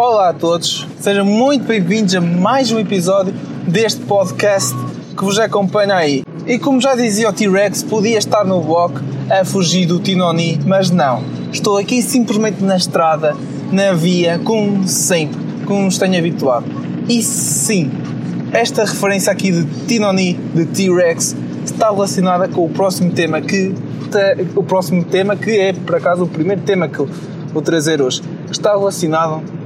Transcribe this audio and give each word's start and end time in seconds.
Olá 0.00 0.28
a 0.28 0.32
todos, 0.32 0.86
sejam 1.00 1.24
muito 1.24 1.64
bem-vindos 1.64 2.14
a 2.14 2.20
mais 2.20 2.70
um 2.70 2.78
episódio 2.78 3.34
deste 3.66 4.00
podcast 4.02 4.72
que 5.16 5.24
vos 5.24 5.40
acompanha 5.40 5.96
aí. 5.96 6.22
E 6.46 6.56
como 6.56 6.80
já 6.80 6.94
dizia 6.94 7.28
o 7.28 7.32
T-Rex, 7.32 7.82
podia 7.82 8.16
estar 8.16 8.44
no 8.44 8.60
bloco 8.60 9.00
a 9.28 9.44
fugir 9.44 9.86
do 9.86 9.98
Tinoni, 9.98 10.60
mas 10.64 10.92
não. 10.92 11.24
Estou 11.52 11.76
aqui 11.76 12.00
simplesmente 12.00 12.62
na 12.62 12.76
estrada, 12.76 13.36
na 13.72 13.92
via, 13.92 14.38
como 14.38 14.86
sempre, 14.86 15.36
como 15.66 15.82
nos 15.82 15.98
tenho 15.98 16.16
habituado. 16.16 16.66
E 17.08 17.20
sim, 17.20 17.90
esta 18.52 18.84
referência 18.84 19.32
aqui 19.32 19.50
de 19.50 19.64
Tinoni, 19.88 20.34
de 20.54 20.64
T-Rex, 20.64 21.34
está 21.64 21.90
relacionada 21.90 22.46
com 22.46 22.64
o 22.64 22.70
próximo 22.70 23.10
tema 23.10 23.40
que 23.40 23.74
o 24.54 24.62
próximo 24.62 25.02
tema 25.02 25.34
que 25.34 25.58
é 25.58 25.72
por 25.72 25.96
acaso 25.96 26.22
o 26.22 26.28
primeiro 26.28 26.62
tema 26.62 26.86
que 26.86 27.00
eu 27.00 27.08
vou 27.52 27.60
trazer 27.60 28.00
hoje 28.00 28.22
está 28.48 28.70
relacionado 28.70 29.57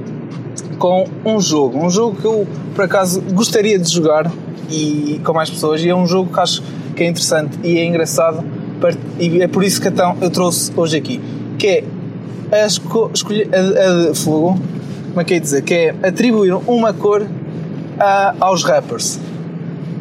com 0.73 1.05
um 1.25 1.39
jogo 1.39 1.77
um 1.77 1.89
jogo 1.89 2.15
que 2.19 2.25
eu 2.25 2.47
por 2.75 2.85
acaso 2.85 3.21
gostaria 3.33 3.77
de 3.77 3.89
jogar 3.89 4.31
e 4.69 5.19
com 5.23 5.33
mais 5.33 5.49
pessoas 5.49 5.81
e 5.81 5.89
é 5.89 5.95
um 5.95 6.05
jogo 6.05 6.33
que 6.33 6.39
acho 6.39 6.63
que 6.95 7.03
é 7.03 7.07
interessante 7.07 7.59
e 7.63 7.77
é 7.77 7.85
engraçado 7.85 8.43
e 9.19 9.41
é 9.41 9.47
por 9.47 9.63
isso 9.63 9.81
que 9.81 9.87
então 9.87 10.17
eu 10.21 10.29
trouxe 10.29 10.71
hoje 10.75 10.97
aqui 10.97 11.21
que 11.57 11.67
é 11.67 11.83
a, 12.51 12.65
escolher, 12.65 13.49
a, 13.53 14.11
a, 14.11 14.15
fogo 14.15 14.59
como 15.09 15.21
é 15.21 15.23
que 15.23 15.33
é 15.35 15.39
dizer 15.39 15.61
que 15.61 15.73
é 15.73 15.95
atribuir 16.03 16.53
uma 16.67 16.93
cor 16.93 17.25
a, 17.99 18.35
aos 18.39 18.63
rappers 18.63 19.19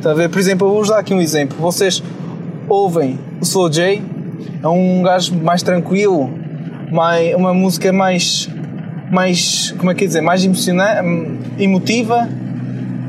Está 0.03 0.11
a 0.11 0.15
ver? 0.15 0.29
Por 0.29 0.41
exemplo, 0.41 0.67
eu 0.67 0.73
vou 0.73 0.85
dar 0.85 0.99
aqui 0.99 1.15
um 1.15 1.21
exemplo. 1.21 1.57
Vocês 1.61 2.03
ouvem 2.69 3.21
o 3.41 3.45
Slow 3.45 3.71
J, 3.71 4.03
é 4.61 4.67
um 4.67 5.01
gajo 5.01 5.33
mais 5.33 5.63
tranquilo, 5.63 6.29
mais, 6.91 7.33
uma 7.37 7.55
música 7.55 7.93
mais, 7.93 8.49
mais, 9.13 9.75
como 9.77 9.91
é 9.91 9.95
que 9.95 10.07
dizer, 10.07 10.23
mais 10.23 10.43
emocionante, 10.43 11.07
emotiva, 11.59 12.27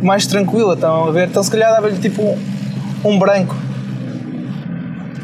mais 0.02 0.28
tranquila, 0.28 0.74
estão 0.74 1.08
a 1.08 1.12
ver? 1.12 1.30
Então 1.30 1.42
se 1.42 1.50
calhar 1.50 1.72
dava-lhe 1.72 1.98
tipo 1.98 2.38
um 3.06 3.18
branco. 3.18 3.56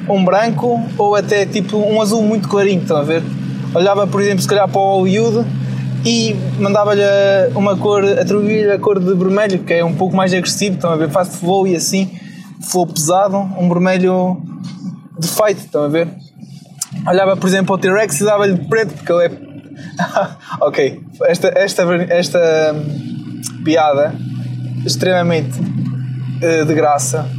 Um 0.08 0.24
branco 0.24 0.82
ou 0.98 1.16
até 1.16 1.46
tipo 1.46 1.78
um 1.78 2.02
azul 2.02 2.24
muito 2.24 2.48
clarinho, 2.48 2.82
estão 2.82 2.96
a 2.96 3.04
ver? 3.04 3.22
Olhava, 3.76 4.08
por 4.08 4.22
exemplo, 4.22 4.42
se 4.42 4.48
calhar 4.48 4.70
para 4.70 4.80
o 4.80 5.00
Hollywood 5.00 5.46
e 6.06 6.34
mandava-lhe 6.58 7.04
uma 7.54 7.76
cor, 7.76 8.06
atribuir 8.06 8.72
a 8.72 8.80
cor 8.80 9.02
de 9.02 9.14
vermelho, 9.14 9.60
que 9.60 9.74
é 9.74 9.84
um 9.84 9.94
pouco 9.94 10.16
mais 10.16 10.34
agressivo, 10.34 10.76
estão 10.76 10.92
a 10.92 10.96
ver? 10.96 11.10
Faz 11.10 11.36
flow 11.36 11.68
e 11.68 11.76
assim, 11.76 12.10
flow 12.62 12.88
pesado, 12.88 13.38
um 13.38 13.68
vermelho 13.68 14.42
de 15.20 15.28
fight, 15.28 15.60
estão 15.60 15.84
a 15.84 15.90
ver? 15.90 16.08
Olhava, 17.06 17.36
por 17.36 17.48
exemplo, 17.48 17.74
ao 17.76 17.78
T-Rex 17.78 18.22
e 18.22 18.24
dava-lhe 18.24 18.58
preto, 18.58 18.94
porque 18.94 19.12
ele 19.12 19.26
é. 19.26 19.49
ok, 20.62 21.02
esta, 21.26 21.48
esta, 21.56 21.84
esta 22.10 22.40
hum, 22.74 23.64
piada 23.64 24.14
extremamente 24.86 25.60
uh, 25.60 26.66
de 26.66 26.74
graça 26.74 27.30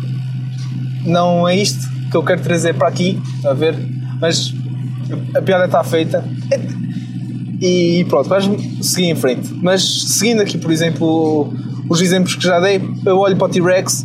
não 1.05 1.49
é 1.49 1.57
isto 1.57 1.89
que 2.11 2.17
eu 2.17 2.23
quero 2.23 2.43
trazer 2.43 2.75
para 2.75 2.89
aqui, 2.89 3.21
a 3.45 3.53
ver? 3.53 3.75
Mas 4.21 4.53
a 5.35 5.41
piada 5.41 5.65
está 5.65 5.83
feita. 5.83 6.25
E 7.61 8.05
pronto, 8.09 8.29
vamos 8.29 8.87
seguir 8.87 9.11
em 9.11 9.17
frente. 9.17 9.53
Mas 9.63 9.83
seguindo 10.17 10.41
aqui, 10.41 10.59
por 10.59 10.73
exemplo, 10.73 11.53
os 11.89 12.01
exemplos 12.01 12.35
que 12.35 12.43
já 12.43 12.59
dei, 12.59 12.81
eu 13.05 13.19
olho 13.19 13.37
para 13.37 13.47
o 13.47 13.51
T-Rex 13.51 14.05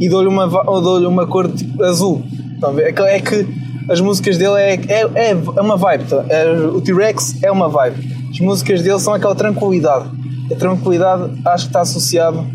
e 0.00 0.08
dou-lhe 0.08 0.28
uma, 0.28 0.46
dou 0.46 1.08
uma 1.08 1.26
cor 1.26 1.50
tipo 1.50 1.82
azul. 1.82 2.24
Estão 2.54 2.70
a 2.70 2.72
ver? 2.72 2.88
É 2.88 2.92
que 2.92 3.02
é 3.02 3.46
as 3.88 4.00
músicas 4.00 4.38
dele 4.38 4.54
é, 4.58 4.74
é, 4.74 5.30
é 5.30 5.60
uma 5.60 5.76
vibe. 5.76 6.04
Tá? 6.04 6.24
É, 6.28 6.50
o 6.50 6.80
T-Rex 6.80 7.42
é 7.42 7.50
uma 7.50 7.68
vibe. 7.68 8.08
As 8.30 8.40
músicas 8.40 8.82
dele 8.82 8.98
são 8.98 9.14
aquela 9.14 9.34
tranquilidade. 9.34 10.08
A 10.50 10.56
tranquilidade 10.56 11.40
acho 11.44 11.64
que 11.64 11.70
está 11.70 11.80
associado 11.80 12.46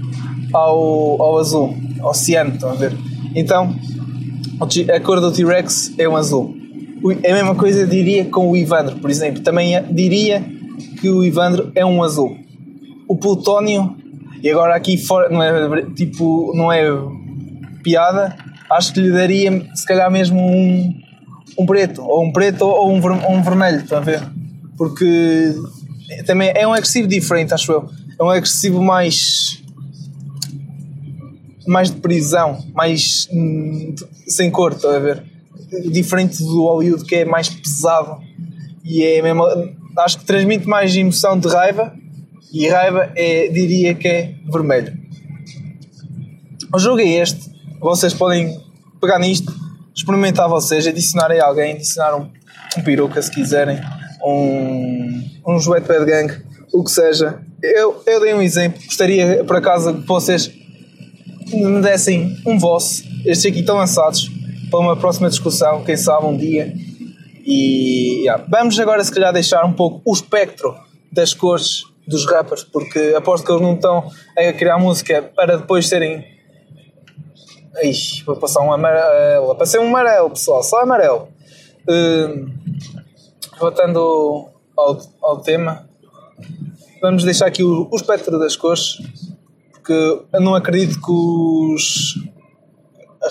ao, 0.53 1.21
ao 1.21 1.38
azul, 1.38 1.75
ao 1.99 2.09
oceano, 2.11 2.53
estão 2.53 2.69
a 2.71 2.75
ver? 2.75 2.93
Então, 3.35 3.75
a 4.59 4.99
cor 4.99 5.19
do 5.19 5.31
T-Rex 5.31 5.93
é 5.97 6.07
um 6.07 6.15
azul. 6.15 6.55
É 7.23 7.31
a 7.31 7.35
mesma 7.35 7.55
coisa 7.55 7.85
diria 7.85 8.25
com 8.25 8.49
o 8.49 8.57
Ivandro, 8.57 8.97
por 8.97 9.09
exemplo. 9.09 9.41
Também 9.41 9.75
é, 9.75 9.81
diria 9.81 10.44
que 10.99 11.09
o 11.09 11.23
Ivandro 11.23 11.71
é 11.75 11.85
um 11.85 12.03
azul. 12.03 12.38
O 13.07 13.15
Plutónio, 13.15 13.95
e 14.41 14.49
agora 14.49 14.75
aqui 14.75 14.97
fora, 14.97 15.29
não 15.29 15.41
é 15.41 15.85
tipo, 15.95 16.51
não 16.55 16.71
é 16.71 16.88
piada, 17.83 18.35
acho 18.71 18.94
que 18.94 18.99
lhe 18.99 19.11
daria 19.11 19.63
se 19.75 19.85
calhar 19.85 20.11
mesmo 20.11 20.39
um, 20.39 20.94
um 21.58 21.66
preto, 21.66 22.02
ou 22.02 22.25
um 22.25 22.31
preto 22.31 22.66
ou 22.66 22.91
um, 22.91 23.02
ver, 23.02 23.12
um 23.12 23.41
vermelho, 23.41 23.81
estão 23.81 23.97
a 23.97 24.02
ver? 24.02 24.24
Porque 24.78 25.53
também 26.25 26.52
é 26.56 26.68
um 26.68 26.74
agressivo 26.74 27.08
diferente, 27.08 27.53
acho 27.53 27.72
eu. 27.72 27.90
É 28.19 28.24
um 28.24 28.30
agressivo 28.30 28.81
mais. 28.81 29.62
mais 31.68 31.91
de 31.91 31.97
prisão, 31.97 32.63
mais. 32.74 33.28
Hum, 33.31 33.94
sem 34.28 34.50
cor, 34.50 34.74
estão 34.74 34.91
a 34.91 35.00
ver? 35.00 35.24
diferente 35.91 36.41
do 36.44 36.63
Hollywood 36.63 37.03
que 37.06 37.16
é 37.16 37.25
mais 37.25 37.50
pesado 37.50 38.22
e 38.84 39.03
é 39.03 39.22
mesmo, 39.22 39.44
acho 39.97 40.19
que 40.19 40.25
transmite 40.25 40.68
mais 40.68 40.96
emoção 40.96 41.38
de 41.38 41.47
raiva 41.47 41.94
e 42.53 42.68
raiva 42.68 43.12
é, 43.16 43.50
diria 43.50 43.94
que 43.94 44.07
é 44.07 44.36
vermelho. 44.50 44.97
O 46.74 46.80
jogo 46.80 47.02
é 47.02 47.07
este, 47.07 47.52
vocês 47.80 48.13
podem 48.13 48.57
pegar 49.02 49.19
nisto, 49.19 49.53
experimentar 49.97 50.47
vocês, 50.47 50.85
adicionarem 50.85 51.40
alguém, 51.40 51.74
adicionar 51.74 52.16
um, 52.16 52.30
um 52.78 52.84
peruca 52.84 53.22
se 53.22 53.31
quiserem, 53.31 53.80
um, 54.24 55.24
um 55.46 55.69
Wetpad 55.69 56.06
Gang, 56.06 56.34
o 56.72 56.84
que 56.84 56.91
seja. 56.91 57.40
Eu, 57.62 58.03
eu 58.06 58.22
dei 58.22 58.34
um 58.34 58.41
exemplo, 58.41 58.80
gostaria 58.86 59.44
por 59.44 59.56
acaso 59.56 59.94
que 59.96 60.07
vocês 60.07 60.52
me 61.52 61.81
dessem 61.81 62.38
um 62.46 62.59
vosso, 62.59 63.03
estes 63.25 63.52
aqui 63.52 63.62
estão 63.62 63.78
lançados, 63.78 64.30
para 64.69 64.80
uma 64.80 64.96
próxima 64.96 65.30
discussão, 65.30 65.84
quem 65.84 65.96
sabe 65.96 66.25
um 66.25 66.38
dia. 66.38 66.74
E 67.46 68.24
yeah. 68.24 68.44
vamos 68.50 68.78
agora, 68.80 69.03
se 69.03 69.12
calhar, 69.12 69.31
deixar 69.31 69.66
um 69.66 69.74
pouco 69.74 70.02
o 70.06 70.13
espectro 70.13 70.75
das 71.12 71.34
cores 71.34 71.84
dos 72.06 72.25
rappers, 72.25 72.63
porque 72.63 73.13
aposto 73.16 73.46
que 73.46 73.52
eles 73.52 73.62
não 73.62 73.74
estão 73.75 74.12
a 74.38 74.53
criar 74.53 74.78
música 74.78 75.22
para 75.36 75.57
depois 75.57 75.88
serem. 75.88 76.37
Ixi, 77.83 78.23
vou 78.23 78.35
passar 78.35 78.61
um 78.61 78.73
amarelo. 78.73 79.55
Passei 79.55 79.79
um 79.79 79.88
amarelo, 79.88 80.29
pessoal, 80.31 80.63
só 80.63 80.81
amarelo. 80.81 81.27
Uh, 81.88 82.49
voltando 83.59 84.49
ao, 84.75 84.99
ao 85.21 85.41
tema, 85.41 85.88
vamos 87.01 87.23
deixar 87.23 87.47
aqui 87.47 87.63
o, 87.63 87.88
o 87.91 87.95
espectro 87.95 88.39
das 88.39 88.55
cores, 88.55 88.97
porque 89.71 89.93
eu 89.93 90.41
não 90.41 90.55
acredito 90.55 90.99
que 90.99 91.11
os 91.11 92.15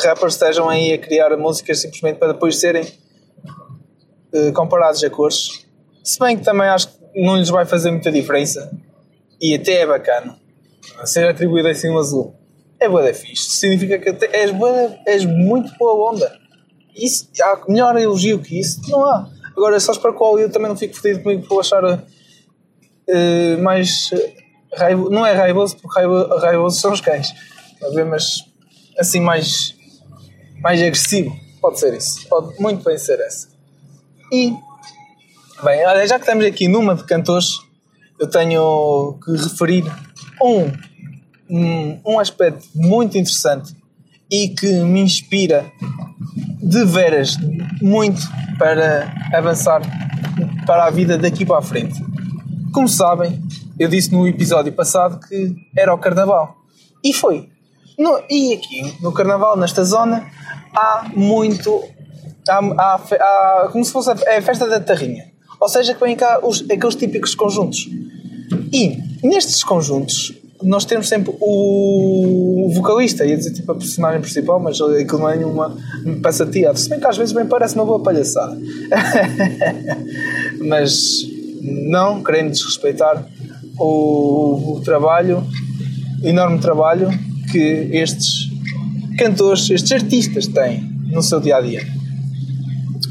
rappers 0.02 0.34
estejam 0.34 0.68
aí 0.68 0.92
a 0.92 0.98
criar 0.98 1.36
músicas 1.36 1.80
simplesmente 1.80 2.18
para 2.18 2.32
depois 2.32 2.58
serem 2.58 2.84
uh, 2.84 4.52
comparados 4.54 5.02
a 5.02 5.10
cores. 5.10 5.66
Se 6.02 6.18
bem 6.18 6.36
que 6.36 6.44
também 6.44 6.68
acho 6.68 6.88
que 6.88 7.20
não 7.20 7.36
lhes 7.36 7.48
vai 7.48 7.66
fazer 7.66 7.90
muita 7.90 8.12
diferença 8.12 8.70
e 9.40 9.54
até 9.54 9.80
é 9.80 9.86
bacana 9.86 10.38
ser 11.04 11.28
atribuído 11.28 11.68
assim 11.68 11.90
um 11.90 11.98
azul. 11.98 12.34
É 12.78 12.88
boa 12.88 13.12
fixe. 13.12 13.50
Significa 13.50 13.98
que 13.98 14.26
és, 14.26 14.50
boa, 14.50 14.97
és 15.06 15.25
muito 15.25 15.72
boa 15.78 16.12
onda. 16.12 16.38
Isso, 16.94 17.28
há 17.42 17.62
melhor 17.69 17.97
elogio 17.97 18.38
que 18.38 18.59
isso? 18.59 18.81
Não 18.88 19.04
há. 19.04 19.28
Agora, 19.56 19.78
só 19.81 19.92
que 19.92 20.06
o 20.06 20.38
eu 20.38 20.50
também 20.50 20.69
não 20.69 20.76
fique 20.76 20.94
fodido 20.94 21.23
comigo 21.23 21.46
por 21.46 21.61
achar 21.61 21.84
uh, 21.84 23.62
mais. 23.62 24.11
Uh, 24.12 24.32
raivo, 24.75 25.11
não 25.11 25.25
é 25.25 25.32
raivoso, 25.32 25.76
porque 25.78 25.99
raivo, 25.99 26.26
raivoso 26.38 26.81
são 26.81 26.93
os 26.93 27.00
cães. 27.00 27.32
Mas 27.81 28.44
assim 28.99 29.20
mais 29.20 29.76
mais 30.61 30.81
agressivo. 30.81 31.37
Pode 31.61 31.78
ser 31.78 31.94
isso. 31.94 32.26
Pode 32.28 32.61
muito 32.61 32.84
bem 32.84 32.99
ser 32.99 33.20
essa. 33.20 33.49
E, 34.32 34.52
bem, 35.62 35.87
olha, 35.87 36.06
já 36.06 36.17
que 36.17 36.23
estamos 36.23 36.44
aqui 36.44 36.69
numa 36.69 36.94
de 36.94 37.05
cantores, 37.05 37.58
eu 38.19 38.28
tenho 38.28 39.19
que 39.25 39.32
referir 39.32 39.84
um, 40.43 40.70
um, 41.50 41.98
um 42.04 42.19
aspecto 42.19 42.66
muito 42.75 43.16
interessante 43.16 43.75
e 44.31 44.48
que 44.48 44.70
me 44.81 45.00
inspira 45.00 45.70
de 46.60 46.84
veras 46.84 47.37
muito 47.81 48.20
para 48.58 49.12
avançar 49.32 49.81
para 50.66 50.87
a 50.87 50.90
vida 50.90 51.16
daqui 51.16 51.44
para 51.46 51.58
a 51.58 51.62
frente. 51.62 52.02
Como 52.72 52.88
sabem, 52.88 53.40
eu 53.78 53.88
disse 53.88 54.12
no 54.12 54.26
episódio 54.26 54.72
passado 54.72 55.20
que 55.26 55.54
era 55.76 55.94
o 55.94 55.98
carnaval. 55.98 56.56
E 57.02 57.12
foi. 57.12 57.49
No, 57.99 58.20
e 58.28 58.52
aqui 58.52 58.96
no 59.00 59.12
carnaval, 59.12 59.56
nesta 59.56 59.84
zona, 59.84 60.26
há 60.75 61.08
muito. 61.14 61.82
Há, 62.49 62.58
há, 62.58 62.94
há, 62.94 63.69
como 63.72 63.84
se 63.84 63.92
fosse 63.92 64.10
a, 64.10 64.16
é 64.26 64.38
a 64.38 64.42
festa 64.42 64.66
da 64.69 64.81
tarrinha. 64.81 65.31
Ou 65.60 65.69
seja, 65.69 65.94
que 65.94 66.00
vêm 66.00 66.16
cá 66.16 66.40
os, 66.42 66.62
aqueles 66.62 66.96
típicos 66.96 67.34
conjuntos. 67.34 67.88
E 68.72 68.99
nestes 69.22 69.64
conjuntos 69.64 70.34
nós 70.62 70.85
temos 70.85 71.08
sempre 71.08 71.35
o 71.41 72.70
vocalista, 72.75 73.25
ia 73.25 73.37
dizer 73.37 73.53
tipo 73.53 73.70
a 73.73 73.75
personagem 73.75 74.20
principal, 74.20 74.58
mas 74.58 74.81
aquilo 74.81 75.19
não 75.19 75.31
é 75.31 75.37
nenhuma 75.37 75.76
peça 76.23 76.47
de 76.47 76.53
teatro. 76.53 76.81
Se 76.81 76.88
bem 76.88 76.99
que 76.99 77.06
às 77.06 77.17
vezes 77.17 77.32
bem 77.32 77.47
parece 77.47 77.75
uma 77.75 77.85
boa 77.85 78.00
palhaçada. 78.00 78.56
mas 80.61 81.26
não 81.61 82.23
querendo 82.23 82.50
desrespeitar, 82.50 83.26
o, 83.79 84.76
o 84.76 84.81
trabalho, 84.81 85.44
o 86.23 86.26
enorme 86.26 86.59
trabalho 86.59 87.09
que 87.50 87.91
estes 87.93 88.50
cantores, 89.19 89.69
estes 89.70 89.93
artistas 89.93 90.47
têm 90.47 90.82
no 91.11 91.23
seu 91.23 91.41
dia 91.41 91.56
a 91.56 91.61
dia. 91.61 91.87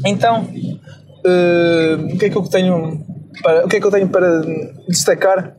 Então, 0.04 0.44
uh, 0.44 2.14
o 2.14 2.18
que 2.18 2.26
é 2.26 2.30
que 2.30 2.36
eu 2.36 2.42
tenho 2.42 3.04
para, 3.42 3.64
o 3.64 3.68
que 3.68 3.76
é 3.76 3.80
que 3.80 3.86
eu 3.86 3.90
tenho 3.90 4.08
para 4.08 4.42
destacar 4.88 5.56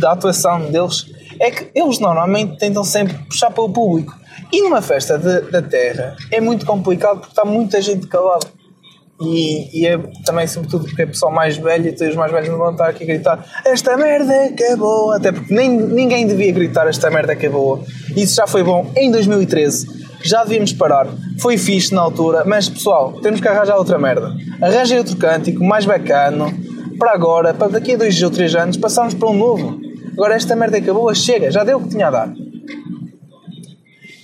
da 0.00 0.12
atuação 0.12 0.70
deles 0.70 1.06
é 1.40 1.50
que 1.50 1.70
eles 1.74 1.98
normalmente 1.98 2.58
tentam 2.58 2.84
sempre 2.84 3.14
puxar 3.14 3.50
para 3.50 3.64
o 3.64 3.70
público. 3.70 4.14
E 4.52 4.62
numa 4.62 4.82
festa 4.82 5.18
de, 5.18 5.50
da 5.50 5.62
terra 5.62 6.16
é 6.30 6.40
muito 6.40 6.64
complicado 6.66 7.18
porque 7.18 7.32
está 7.32 7.44
muita 7.44 7.80
gente 7.80 8.06
calada. 8.06 8.46
E, 9.20 9.80
e 9.80 9.86
é 9.86 9.96
também, 10.24 10.46
sobretudo, 10.46 10.86
porque 10.86 11.02
é 11.02 11.06
pessoal 11.06 11.32
mais 11.32 11.56
velho 11.56 11.94
e 11.98 12.08
os 12.08 12.16
mais 12.16 12.32
velhos 12.32 12.48
não 12.48 12.58
vão 12.58 12.72
estar 12.72 12.88
aqui 12.88 13.04
a 13.04 13.06
gritar 13.06 13.46
esta 13.64 13.96
merda 13.96 14.32
é 14.32 14.76
boa. 14.76 15.16
Até 15.16 15.32
porque 15.32 15.54
nem, 15.54 15.70
ninguém 15.70 16.26
devia 16.26 16.52
gritar 16.52 16.86
esta 16.88 17.10
merda 17.10 17.32
é 17.32 17.48
boa. 17.48 17.80
Isso 18.16 18.34
já 18.34 18.46
foi 18.46 18.62
bom 18.62 18.90
em 18.96 19.10
2013. 19.10 20.04
Já 20.22 20.42
devíamos 20.42 20.72
parar. 20.72 21.06
Foi 21.38 21.58
fixe 21.58 21.94
na 21.94 22.00
altura, 22.00 22.44
mas 22.44 22.68
pessoal, 22.68 23.12
temos 23.20 23.40
que 23.40 23.48
arranjar 23.48 23.76
outra 23.76 23.98
merda. 23.98 24.32
Arranjem 24.60 24.98
outro 24.98 25.16
cântico 25.16 25.62
mais 25.62 25.84
bacano 25.84 26.52
para 26.98 27.12
agora, 27.12 27.54
para 27.54 27.68
daqui 27.68 27.94
a 27.94 27.96
dois 27.96 28.20
ou 28.22 28.30
três 28.30 28.54
anos, 28.54 28.76
passarmos 28.76 29.14
para 29.14 29.28
um 29.28 29.36
novo. 29.36 29.80
Agora 30.12 30.34
esta 30.34 30.54
merda 30.54 30.78
acabou, 30.78 31.12
chega, 31.14 31.50
já 31.50 31.64
deu 31.64 31.78
o 31.78 31.82
que 31.82 31.88
tinha 31.88 32.08
a 32.08 32.10
dar. 32.10 32.34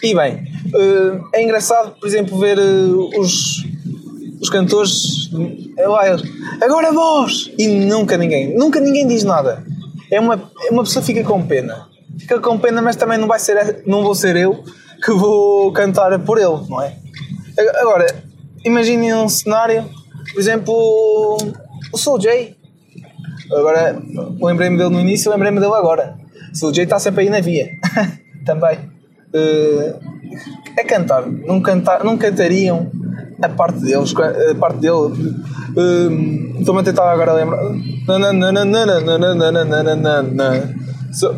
E 0.03 0.15
bem, 0.15 0.45
eh, 0.75 1.21
é 1.35 1.43
engraçado, 1.43 1.95
por 1.99 2.07
exemplo, 2.07 2.39
ver 2.39 2.59
eh, 2.59 3.19
os, 3.19 3.65
os 4.41 4.49
cantores 4.49 5.31
é 5.77 5.87
lá 5.87 6.03
agora 6.61 6.93
vós! 6.93 7.51
E 7.59 7.67
nunca 7.69 8.17
ninguém, 8.17 8.57
nunca 8.57 8.81
ninguém 8.81 9.07
diz 9.07 9.25
nada. 9.25 9.65
É 10.11 10.19
uma, 10.21 10.51
uma 10.71 10.83
pessoa 10.85 11.05
fica 11.05 11.23
com 11.23 11.47
pena. 11.47 11.87
Fica 12.19 12.41
com 12.41 12.59
pena, 12.59 12.83
mas 12.83 12.97
também 12.97 13.19
não 13.19 13.29
vai 13.29 13.39
ser, 13.39 13.83
não 13.87 14.03
vou 14.03 14.15
ser 14.15 14.37
eu 14.37 14.63
que 15.03 15.13
vou 15.13 15.73
cantar 15.73 16.19
por 16.19 16.39
ele, 16.39 16.69
não 16.69 16.83
é? 16.83 16.97
Agora, 17.81 18.23
imaginem 18.65 19.15
um 19.15 19.29
cenário, 19.29 19.89
por 20.33 20.41
exemplo, 20.41 21.39
o 21.93 21.99
Soul 21.99 22.19
J. 22.19 22.57
Agora, 23.53 24.01
lembrei-me 24.41 24.77
dele 24.77 24.91
no 24.91 25.01
início, 25.01 25.31
lembrei-me 25.31 25.61
dele 25.61 25.75
agora. 25.75 26.17
Soul 26.53 26.73
J 26.73 26.85
está 26.85 26.99
sempre 26.99 27.23
aí 27.25 27.31
na 27.31 27.41
via. 27.41 27.71
também. 28.45 28.79
Uh, 29.35 29.99
é 30.77 30.85
cantar. 30.85 31.27
Não, 31.27 31.61
cantar. 31.61 32.05
não 32.05 32.17
cantariam 32.17 32.91
a 33.43 33.49
parte 33.49 33.81
deles, 33.81 34.15
a 34.17 34.55
parte 34.55 34.79
dele. 34.79 35.37
Estou-me 36.59 36.81
a 36.81 36.85
tentar 36.85 37.11
agora 37.11 37.33
lembrar. 37.33 37.61
So, 41.13 41.35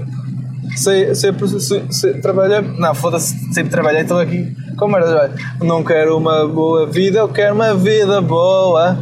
sei, 0.76 1.14
sempre, 1.14 1.48
sei, 1.48 2.14
trabalhei. 2.20 2.60
Não, 2.78 2.94
foda-se, 2.94 3.36
sempre 3.52 3.70
trabalhei, 3.70 4.02
estou 4.02 4.18
aqui. 4.18 4.54
Como 4.76 4.96
era? 4.96 5.34
Não 5.60 5.84
quero 5.84 6.16
uma 6.16 6.46
boa 6.48 6.86
vida, 6.86 7.20
eu 7.20 7.28
quero 7.28 7.54
uma 7.54 7.74
vida 7.74 8.20
boa. 8.20 8.98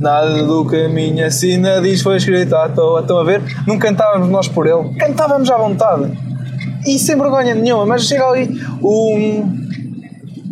Nada 0.00 0.42
do 0.42 0.68
que 0.68 0.76
a 0.76 0.88
minha 0.88 1.30
sina 1.30 1.80
diz 1.80 2.02
foi 2.02 2.16
escrito 2.16 2.54
à 2.54 2.68
toa. 2.68 3.00
Estão 3.00 3.18
a 3.18 3.24
ver? 3.24 3.42
Não 3.66 3.78
cantávamos 3.78 4.28
nós 4.28 4.48
por 4.48 4.66
ele, 4.66 4.94
cantávamos 4.98 5.50
à 5.50 5.56
vontade. 5.56 6.10
E 6.86 6.98
sem 6.98 7.16
vergonha 7.16 7.54
nenhuma, 7.54 7.86
mas 7.86 8.06
chega 8.06 8.24
ali 8.26 8.48
um 8.82 9.62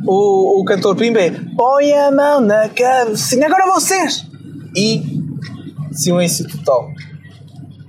o, 0.07 0.61
o 0.61 0.65
cantor 0.65 0.97
Pimba 0.97 1.21
é 1.21 1.31
põe 1.57 1.93
a 1.93 2.11
mão 2.11 2.41
na 2.41 2.69
cabecinha, 2.69 3.47
agora 3.47 3.67
vocês! 3.67 4.27
E 4.75 5.21
silêncio 5.93 6.49
total. 6.49 6.91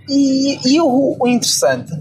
E, 0.10 0.60
e 0.66 0.82
o, 0.82 1.16
o 1.20 1.28
interessante 1.28 1.94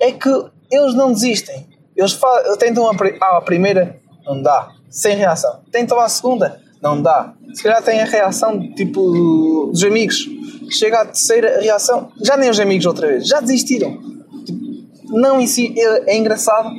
é 0.00 0.12
que 0.12 0.30
eles 0.70 0.94
não 0.94 1.12
desistem. 1.12 1.66
Eles 1.96 2.18
tentam 2.58 2.88
a, 2.88 3.36
a 3.36 3.40
primeira, 3.42 3.96
não 4.24 4.40
dá, 4.40 4.70
sem 4.88 5.16
reação. 5.16 5.60
Tentam 5.70 6.00
a 6.00 6.08
segunda, 6.08 6.60
não 6.82 7.00
dá. 7.00 7.34
Se 7.52 7.62
calhar 7.62 7.82
tem 7.82 8.00
a 8.00 8.04
reação 8.04 8.72
tipo 8.74 9.70
dos 9.70 9.82
amigos. 9.84 10.28
Chega 10.70 11.00
à 11.00 11.04
terceira 11.06 11.60
reação, 11.60 12.10
já 12.22 12.36
nem 12.36 12.50
os 12.50 12.60
amigos 12.60 12.84
outra 12.84 13.06
vez, 13.06 13.26
já 13.26 13.40
desistiram. 13.40 13.98
Não 15.08 15.40
em 15.40 15.46
si 15.46 15.74
é, 15.78 16.14
é 16.14 16.18
engraçado 16.18 16.70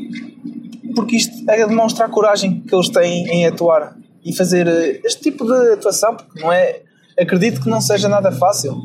porque 0.96 1.16
isto 1.16 1.50
é 1.50 1.66
demonstrar 1.66 2.08
a 2.08 2.12
coragem 2.12 2.62
que 2.62 2.74
eles 2.74 2.90
têm 2.90 3.28
em 3.28 3.46
atuar 3.46 3.96
e 4.24 4.36
fazer 4.36 4.68
eh, 4.68 5.00
este 5.04 5.22
tipo 5.22 5.46
de 5.46 5.74
atuação, 5.74 6.16
porque 6.16 6.42
não 6.42 6.52
é. 6.52 6.82
Acredito 7.20 7.62
que 7.62 7.70
não 7.70 7.82
seja 7.82 8.08
nada 8.08 8.32
fácil. 8.32 8.78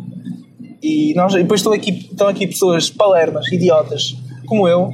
E, 0.82 1.14
nós, 1.14 1.32
e 1.34 1.38
depois 1.38 1.60
estão 1.60 1.72
aqui, 1.72 1.90
estão 1.90 2.28
aqui 2.28 2.46
pessoas 2.46 2.90
palermas, 2.90 3.50
idiotas, 3.50 4.16
como 4.46 4.66
eu, 4.68 4.90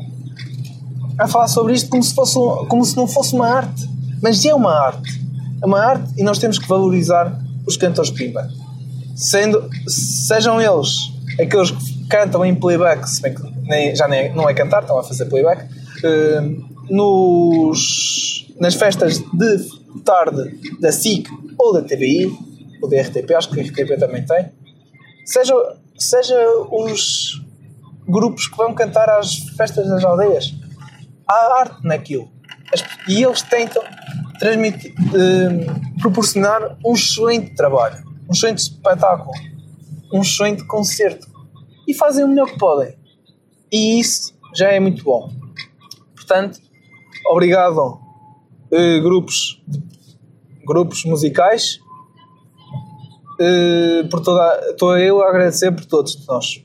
a 1.19 1.27
falar 1.27 1.49
sobre 1.49 1.73
isto 1.73 1.89
como 1.89 2.03
se, 2.03 2.15
fosse, 2.15 2.35
como 2.69 2.85
se 2.85 2.97
não 2.97 3.07
fosse 3.07 3.35
uma 3.35 3.49
arte. 3.49 3.89
Mas 4.23 4.45
é 4.45 4.55
uma 4.55 4.73
arte. 4.73 5.20
É 5.63 5.67
uma 5.67 5.81
arte 5.81 6.15
e 6.17 6.23
nós 6.23 6.39
temos 6.39 6.59
que 6.59 6.67
valorizar 6.67 7.39
os 7.67 7.77
cantores 7.77 8.11
pimba. 8.11 8.49
Sendo, 9.15 9.69
sejam 9.87 10.61
eles 10.61 11.11
aqueles 11.39 11.71
que 11.71 12.07
cantam 12.09 12.45
em 12.45 12.55
playback, 12.55 13.09
se 13.09 13.23
bem 13.23 13.35
que 13.35 13.43
nem, 13.63 13.95
já 13.95 14.09
nem, 14.09 14.35
não 14.35 14.49
é 14.49 14.55
cantar, 14.55 14.83
estão 14.83 14.99
a 14.99 15.05
fazer 15.05 15.27
playback, 15.27 15.65
uh, 15.65 16.93
nos, 16.93 18.53
nas 18.59 18.75
festas 18.75 19.19
de 19.19 20.03
tarde 20.05 20.59
da 20.81 20.91
SIC 20.91 21.29
ou 21.59 21.73
da 21.73 21.83
TVI, 21.83 22.27
ou 22.83 22.89
da 22.89 23.01
RTP, 23.01 23.31
acho 23.37 23.51
que 23.51 23.61
a 23.61 23.63
RTP 23.63 23.99
também 23.99 24.25
tem, 24.25 24.47
seja, 25.25 25.55
seja 25.99 26.37
os 26.71 27.43
grupos 28.09 28.49
que 28.49 28.57
vão 28.57 28.75
cantar 28.75 29.09
às 29.09 29.37
festas 29.57 29.89
das 29.89 30.05
aldeias. 30.05 30.53
Há 31.29 31.61
arte 31.61 31.87
naquilo. 31.87 32.29
E 33.07 33.23
eles 33.23 33.43
tentam 33.43 33.83
transmitir, 34.41 34.95
eh, 35.15 35.67
proporcionar 36.01 36.79
um 36.85 36.95
excelente 36.95 37.55
trabalho, 37.55 38.03
um 38.27 38.33
excelente 38.33 38.59
espetáculo, 38.59 39.31
um 40.13 40.23
excelente 40.23 40.65
concerto. 40.67 41.29
E 41.87 41.93
fazem 41.93 42.25
o 42.25 42.29
melhor 42.29 42.47
que 42.47 42.59
podem. 42.59 42.97
E 43.71 44.01
isso 44.01 44.35
já 44.57 44.69
é 44.71 44.81
muito 44.81 45.05
bom. 45.05 45.31
Portanto, 46.17 46.59
obrigado 47.27 47.79
uh, 47.79 49.03
grupos 49.03 49.61
grupos 50.65 51.05
musicais 51.05 51.81
uh, 53.41 54.09
por 54.09 54.21
toda 54.21 54.71
estou 54.71 54.97
eu 54.97 55.21
a 55.23 55.29
agradecer 55.29 55.73
por 55.73 55.85
todos 55.85 56.25
nós 56.27 56.63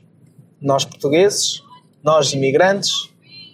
nós 0.60 0.84
portugueses 0.84 1.62
nós 2.04 2.32
imigrantes 2.32 3.10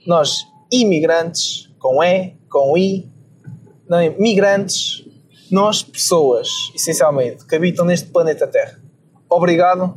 nós 0.06 0.46
imigrantes 0.70 1.70
com 1.78 2.04
E 2.04 2.34
com 2.50 2.76
I 2.76 3.10
não, 3.92 4.00
é? 4.00 4.10
migrantes 4.18 5.04
nós 5.50 5.82
pessoas 5.82 6.48
essencialmente 6.74 7.46
que 7.46 7.54
habitam 7.54 7.84
neste 7.84 8.08
planeta 8.08 8.46
Terra 8.46 8.78
obrigado 9.28 9.94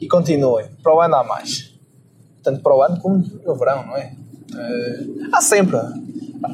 e 0.00 0.06
continuem 0.06 0.66
para 0.82 0.94
o 0.94 1.00
ano 1.00 1.16
há 1.16 1.24
mais 1.24 1.74
tanto 2.42 2.62
para 2.62 2.76
o 2.76 2.82
ano 2.82 3.00
como 3.00 3.18
no 3.44 3.54
verão 3.54 3.86
não 3.86 3.96
é 3.96 4.12
uh, 4.52 5.28
há 5.32 5.40
sempre 5.40 5.78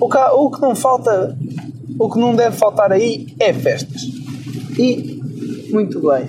o 0.01 0.09
que, 0.09 0.19
o 0.19 0.51
que 0.51 0.61
não 0.61 0.75
falta, 0.75 1.37
o 1.99 2.11
que 2.11 2.19
não 2.19 2.35
deve 2.35 2.57
faltar 2.57 2.93
aí 2.93 3.35
é 3.39 3.53
festas. 3.53 4.03
E, 4.79 5.21
muito 5.71 6.01
bem. 6.01 6.29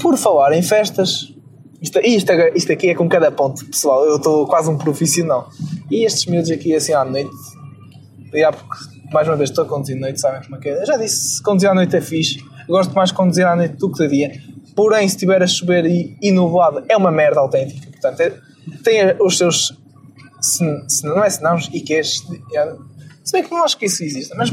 Por 0.00 0.16
falar 0.16 0.52
em 0.56 0.62
festas, 0.62 1.32
isto, 1.80 2.00
isto, 2.00 2.32
isto 2.54 2.72
aqui 2.72 2.90
é 2.90 2.94
com 2.94 3.08
cada 3.08 3.30
ponto, 3.30 3.64
pessoal. 3.66 4.04
Eu 4.04 4.16
estou 4.16 4.46
quase 4.46 4.70
um 4.70 4.78
profissional. 4.78 5.50
E 5.90 6.04
estes 6.04 6.26
miúdos 6.26 6.50
aqui, 6.50 6.74
assim, 6.74 6.92
à 6.92 7.04
noite, 7.04 7.30
já 8.40 8.52
porque 8.52 8.76
mais 9.12 9.28
uma 9.28 9.36
vez 9.36 9.50
estou 9.50 9.64
a 9.64 9.68
conduzir 9.68 9.96
à 9.96 10.00
noite, 10.00 10.20
sabem 10.20 10.42
como 10.42 10.56
é 10.56 10.58
que 10.58 10.68
é? 10.68 10.82
Eu 10.82 10.86
já 10.86 10.96
disse, 10.96 11.42
conduzir 11.42 11.70
à 11.70 11.74
noite 11.74 11.94
é 11.96 12.00
fixe. 12.00 12.44
Gosto 12.68 12.94
mais 12.94 13.10
de 13.10 13.14
conduzir 13.14 13.46
à 13.46 13.54
noite 13.54 13.76
do 13.76 13.90
que 13.90 13.98
de 13.98 14.08
dia. 14.08 14.32
Porém, 14.74 15.06
se 15.08 15.14
estiver 15.14 15.42
a 15.42 15.46
chover 15.46 15.86
e, 15.86 16.16
e 16.20 16.32
nublado, 16.32 16.84
é 16.88 16.96
uma 16.96 17.10
merda 17.10 17.40
autêntica. 17.40 17.90
Portanto, 17.90 18.20
é, 18.20 18.32
tem 18.82 19.16
os 19.20 19.38
seus 19.38 19.78
se, 20.40 20.84
se 20.88 21.06
não 21.06 21.22
é 21.22 21.30
senão 21.30 21.56
os 21.56 21.68
IKs. 21.72 22.24
Se 23.22 23.32
bem 23.32 23.44
que 23.44 23.50
não 23.50 23.64
acho 23.64 23.78
que 23.78 23.86
isso 23.86 24.02
exista, 24.02 24.34
mas 24.36 24.52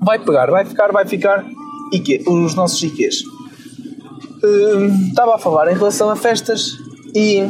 vai 0.00 0.18
pegar, 0.18 0.50
vai 0.50 0.64
ficar, 0.64 0.92
vai 0.92 1.06
ficar 1.06 1.44
IQ, 1.92 2.24
os 2.28 2.54
nossos 2.54 2.82
IKs. 2.82 3.22
Uh, 4.42 5.08
estava 5.08 5.34
a 5.34 5.38
falar 5.38 5.70
em 5.70 5.74
relação 5.74 6.10
a 6.10 6.16
festas 6.16 6.72
e 7.14 7.42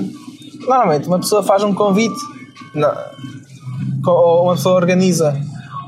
normalmente 0.61 1.07
uma 1.07 1.19
pessoa 1.19 1.43
faz 1.43 1.63
um 1.63 1.75
convite 1.75 2.21
não, 2.75 2.93
uma 4.11 4.55
pessoa 4.55 4.75
organiza 4.75 5.39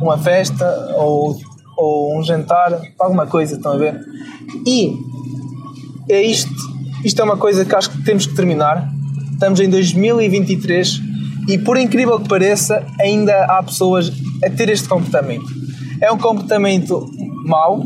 uma 0.00 0.18
festa 0.18 0.64
ou, 0.96 1.36
ou 1.76 2.18
um 2.18 2.22
jantar, 2.22 2.80
alguma 2.98 3.26
coisa, 3.26 3.56
estão 3.56 3.72
a 3.72 3.76
ver? 3.76 4.00
E 4.66 4.92
é 6.08 6.22
isto, 6.22 6.52
isto 7.04 7.20
é 7.20 7.24
uma 7.24 7.36
coisa 7.36 7.64
que 7.64 7.74
acho 7.74 7.90
que 7.90 8.02
temos 8.02 8.26
que 8.26 8.34
terminar. 8.34 8.92
Estamos 9.32 9.60
em 9.60 9.68
2023 9.68 11.00
e 11.48 11.58
por 11.58 11.76
incrível 11.76 12.18
que 12.20 12.28
pareça, 12.28 12.84
ainda 13.00 13.44
há 13.44 13.62
pessoas 13.62 14.12
a 14.44 14.50
ter 14.50 14.68
este 14.68 14.88
comportamento. 14.88 15.46
É 16.00 16.10
um 16.10 16.18
comportamento 16.18 17.06
mau, 17.44 17.84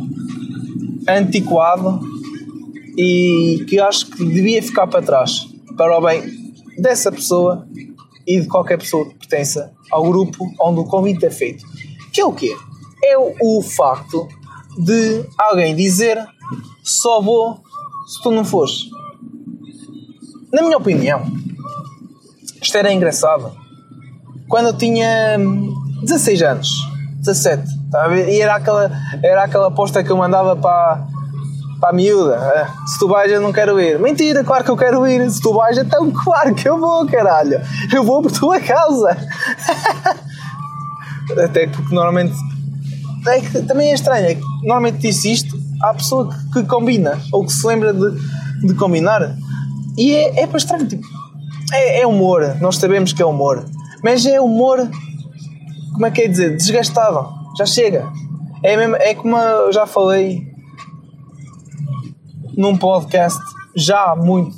antiquado 1.08 2.00
e 2.96 3.64
que 3.68 3.80
acho 3.80 4.06
que 4.06 4.24
devia 4.24 4.62
ficar 4.62 4.86
para 4.86 5.02
trás 5.02 5.46
para 5.76 5.96
o 5.96 6.00
bem 6.00 6.22
dessa 6.76 7.10
pessoa 7.12 7.67
e 8.28 8.42
de 8.42 8.46
qualquer 8.46 8.76
pessoa 8.76 9.08
que 9.08 9.14
pertença 9.14 9.72
ao 9.90 10.02
grupo 10.04 10.52
onde 10.60 10.80
o 10.80 10.84
convite 10.84 11.24
é 11.24 11.30
feito. 11.30 11.64
Que 12.12 12.20
é 12.20 12.26
o 12.26 12.32
quê? 12.32 12.54
É 13.02 13.16
o, 13.16 13.62
facto 13.62 14.28
de 14.76 15.24
alguém 15.38 15.74
dizer 15.74 16.22
só 16.84 17.22
vou 17.22 17.58
se 18.06 18.22
tu 18.22 18.30
não 18.30 18.44
fores. 18.44 18.90
Na 20.52 20.62
minha 20.62 20.76
opinião, 20.76 21.22
isto 22.60 22.76
era 22.76 22.92
engraçado. 22.92 23.56
Quando 24.46 24.66
eu 24.66 24.76
tinha 24.76 25.38
16 26.02 26.42
anos, 26.42 26.68
17, 27.20 27.90
tá 27.90 28.04
a 28.04 28.08
ver? 28.08 28.28
e 28.28 28.40
era 28.40 28.56
aquela, 28.56 28.90
era 29.22 29.44
aquela 29.44 29.68
aposta 29.68 30.04
que 30.04 30.10
eu 30.10 30.16
mandava 30.18 30.54
para, 30.54 31.06
para 31.80 31.90
a 31.90 31.92
miúda: 31.92 32.36
ah, 32.36 32.86
se 32.86 32.98
tu 32.98 33.08
vais, 33.08 33.30
eu 33.30 33.40
não 33.40 33.52
quero 33.52 33.80
ir. 33.80 33.98
Mentira, 33.98 34.44
claro 34.44 34.64
que 34.64 34.70
eu 34.70 34.76
quero 34.76 35.06
ir. 35.06 35.30
Se 35.30 35.40
tu 35.40 35.52
vais, 35.52 35.78
então 35.78 36.10
claro 36.24 36.54
que 36.54 36.68
eu 36.68 36.78
vou, 36.78 37.06
caralho. 37.06 37.60
Eu 37.92 38.04
vou 38.04 38.22
por 38.22 38.32
tua 38.32 38.60
causa. 38.60 39.16
Até 41.44 41.66
porque 41.66 41.94
normalmente. 41.94 42.34
É 43.26 43.40
que 43.40 43.62
também 43.62 43.90
é 43.90 43.94
estranho, 43.94 44.26
é 44.26 44.38
normalmente 44.62 44.98
disse 44.98 45.30
isto 45.30 45.58
à 45.82 45.92
pessoa 45.92 46.30
que, 46.52 46.62
que 46.62 46.68
combina 46.68 47.20
ou 47.32 47.44
que 47.44 47.52
se 47.52 47.66
lembra 47.66 47.92
de, 47.92 48.12
de 48.66 48.74
combinar. 48.74 49.36
E 49.98 50.14
é, 50.14 50.40
é 50.40 50.48
estranho, 50.56 50.86
tipo, 50.86 51.04
é, 51.72 52.00
é 52.00 52.06
humor, 52.06 52.56
nós 52.60 52.76
sabemos 52.76 53.12
que 53.12 53.20
é 53.20 53.26
humor, 53.26 53.66
mas 54.02 54.24
é 54.24 54.40
humor, 54.40 54.88
como 55.92 56.06
é 56.06 56.10
que 56.10 56.22
é 56.22 56.28
dizer, 56.28 56.56
desgastado, 56.56 57.28
já 57.58 57.66
chega. 57.66 58.10
É, 58.62 58.76
mesmo, 58.76 58.96
é 58.96 59.14
como 59.14 59.36
eu 59.36 59.72
já 59.72 59.84
falei 59.84 60.47
num 62.58 62.76
podcast 62.76 63.40
já 63.74 64.16
muito. 64.16 64.56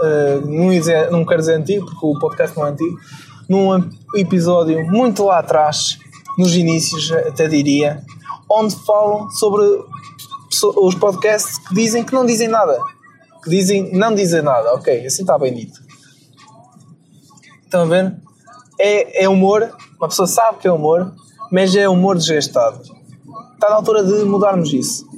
Uh, 0.00 0.40
não, 0.46 1.10
não 1.10 1.26
quero 1.26 1.40
dizer 1.40 1.54
antigo, 1.54 1.84
porque 1.84 2.06
o 2.06 2.16
podcast 2.20 2.56
não 2.56 2.64
é 2.64 2.70
antigo. 2.70 2.96
Num 3.48 3.90
episódio 4.14 4.86
muito 4.86 5.24
lá 5.24 5.40
atrás, 5.40 5.98
nos 6.38 6.54
inícios, 6.54 7.10
até 7.10 7.48
diria, 7.48 8.04
onde 8.48 8.76
falam 8.86 9.28
sobre 9.30 9.64
os 10.76 10.94
podcasts 10.94 11.58
que 11.58 11.74
dizem 11.74 12.04
que 12.04 12.12
não 12.12 12.24
dizem 12.24 12.46
nada. 12.46 12.80
Que 13.42 13.50
dizem 13.50 13.92
não 13.92 14.14
dizem 14.14 14.42
nada. 14.42 14.74
Ok, 14.74 15.04
assim 15.04 15.22
está 15.22 15.36
bem 15.36 15.52
dito. 15.52 15.80
Estão 17.64 17.82
a 17.82 17.86
ver? 17.86 18.16
É, 18.78 19.24
é 19.24 19.28
humor, 19.28 19.74
uma 19.98 20.08
pessoa 20.08 20.28
sabe 20.28 20.58
que 20.58 20.68
é 20.68 20.72
humor, 20.72 21.12
mas 21.50 21.74
é 21.74 21.88
humor 21.88 22.16
desgastado. 22.16 22.80
Está 23.54 23.70
na 23.70 23.76
altura 23.76 24.04
de 24.04 24.24
mudarmos 24.24 24.72
isso. 24.72 25.12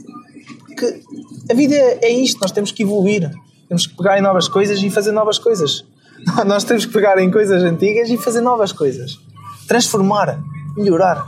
Porque 0.85 1.53
a 1.53 1.55
vida 1.55 1.75
é 1.75 2.11
isto, 2.11 2.41
nós 2.41 2.53
temos 2.53 2.73
que 2.73 2.83
evoluir. 2.83 3.31
Temos 3.69 3.87
que 3.87 3.97
pegar 3.97 4.19
em 4.19 4.23
novas 4.23 4.49
coisas 4.49 4.83
e 4.83 4.91
fazer 4.91 5.13
novas 5.13 5.39
coisas. 5.39 5.85
Nós 6.47 6.65
temos 6.65 6.85
que 6.85 6.93
pegar 6.93 7.19
em 7.19 7.31
coisas 7.31 7.63
antigas 7.63 8.11
e 8.11 8.17
fazer 8.17 8.41
novas 8.41 8.73
coisas. 8.73 9.19
Transformar, 9.67 10.39
melhorar 10.77 11.27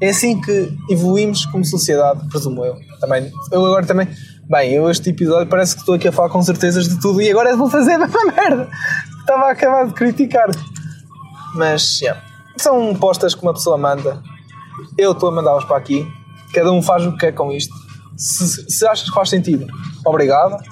é 0.00 0.10
assim 0.10 0.40
que 0.40 0.76
evoluímos 0.88 1.44
como 1.46 1.64
sociedade, 1.64 2.28
presumo 2.28 2.64
eu. 2.64 2.76
Também, 3.00 3.32
eu 3.50 3.64
agora 3.64 3.84
também. 3.84 4.08
Bem, 4.48 4.72
eu 4.72 4.88
este 4.90 5.10
episódio 5.10 5.46
parece 5.48 5.74
que 5.74 5.80
estou 5.80 5.94
aqui 5.94 6.08
a 6.08 6.12
falar 6.12 6.30
com 6.30 6.42
certezas 6.42 6.88
de 6.88 7.00
tudo 7.00 7.20
e 7.20 7.30
agora 7.30 7.56
vou 7.56 7.68
fazer 7.68 7.94
a 7.94 7.98
mesma 7.98 8.24
merda. 8.32 8.68
Estava 9.20 9.46
a 9.46 9.50
acabar 9.50 9.86
de 9.86 9.94
criticar. 9.94 10.48
Mas, 11.54 12.00
yeah. 12.00 12.22
São 12.56 12.94
postas 12.94 13.34
que 13.34 13.42
uma 13.42 13.52
pessoa 13.52 13.76
manda. 13.76 14.22
Eu 14.96 15.12
estou 15.12 15.28
a 15.28 15.32
mandá-las 15.32 15.64
para 15.64 15.76
aqui. 15.76 16.06
Cada 16.54 16.72
um 16.72 16.80
faz 16.80 17.04
o 17.04 17.12
que 17.12 17.18
quer 17.18 17.32
com 17.32 17.52
isto. 17.52 17.74
Se, 18.18 18.70
se 18.70 18.86
achas 18.86 19.08
que 19.08 19.14
faz 19.14 19.30
sentido, 19.30 19.66
obrigado. 20.04 20.62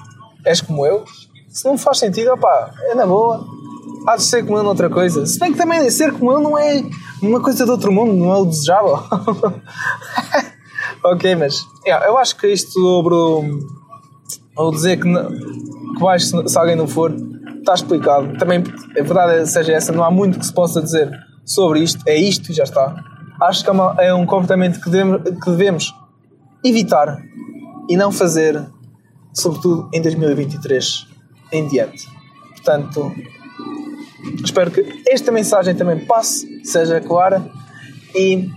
És 0.45 0.61
como 0.61 0.85
eu. 0.85 1.05
Se 1.49 1.65
não 1.65 1.79
faz 1.79 1.99
sentido, 1.99 2.33
opá, 2.33 2.75
é 2.91 2.95
na 2.95 3.07
boa 3.07 3.47
há 4.07 4.17
de 4.17 4.23
ser 4.23 4.45
como 4.45 4.57
eu 4.57 4.63
noutra 4.63 4.89
coisa. 4.89 5.27
Se 5.27 5.39
bem 5.39 5.53
que 5.53 5.59
também 5.59 5.91
ser 5.91 6.13
como 6.13 6.33
eu 6.33 6.41
não 6.41 6.57
é 6.57 6.83
uma 7.21 7.41
coisa 7.41 7.65
de 7.65 7.71
outro 7.71 7.91
mundo, 7.91 8.13
não 8.15 8.33
é 8.33 8.37
o 8.37 8.47
desejável. 8.47 9.01
ok, 11.05 11.35
mas 11.35 11.67
yeah, 11.85 12.07
eu 12.07 12.17
acho 12.17 12.37
que 12.37 12.47
isto 12.47 12.73
sobre 12.73 13.15
o, 13.15 14.71
dizer 14.71 14.99
que, 14.99 15.09
não, 15.09 15.29
que 15.29 16.01
vais 16.01 16.29
se, 16.29 16.59
alguém 16.59 16.77
não 16.77 16.87
for, 16.87 17.13
está 17.59 17.75
explicado. 17.75 18.39
Também, 18.39 18.63
a 18.99 19.03
verdade 19.03 19.47
seja 19.49 19.73
essa, 19.73 19.93
não 19.93 20.05
há 20.05 20.11
muito 20.11 20.39
que 20.39 20.47
se 20.47 20.53
possa 20.53 20.81
dizer 20.81 21.11
sobre 21.45 21.81
isto. 21.81 22.03
É 22.07 22.17
isto 22.17 22.51
e 22.51 22.55
já 22.55 22.65
está. 22.65 22.95
Acho 23.41 23.65
que 23.65 23.69
é, 23.69 23.73
uma, 23.73 23.95
é 23.99 24.15
um 24.15 24.25
comportamento 24.25 24.81
que 24.81 24.89
devemos, 24.89 25.23
que 25.23 25.51
devemos 25.51 25.95
evitar 26.65 27.23
e 27.89 27.97
não 27.97 28.11
fazer, 28.11 28.65
sobretudo 29.33 29.89
em 29.93 30.03
2023 30.03 31.07
em 31.53 31.69
diante. 31.69 32.09
Portanto, 32.51 33.13
Espero 34.45 34.71
que 34.71 35.03
esta 35.07 35.31
mensagem 35.31 35.75
também 35.75 36.05
passe, 36.05 36.65
seja 36.65 37.01
clara 37.01 37.49
e 38.15 38.49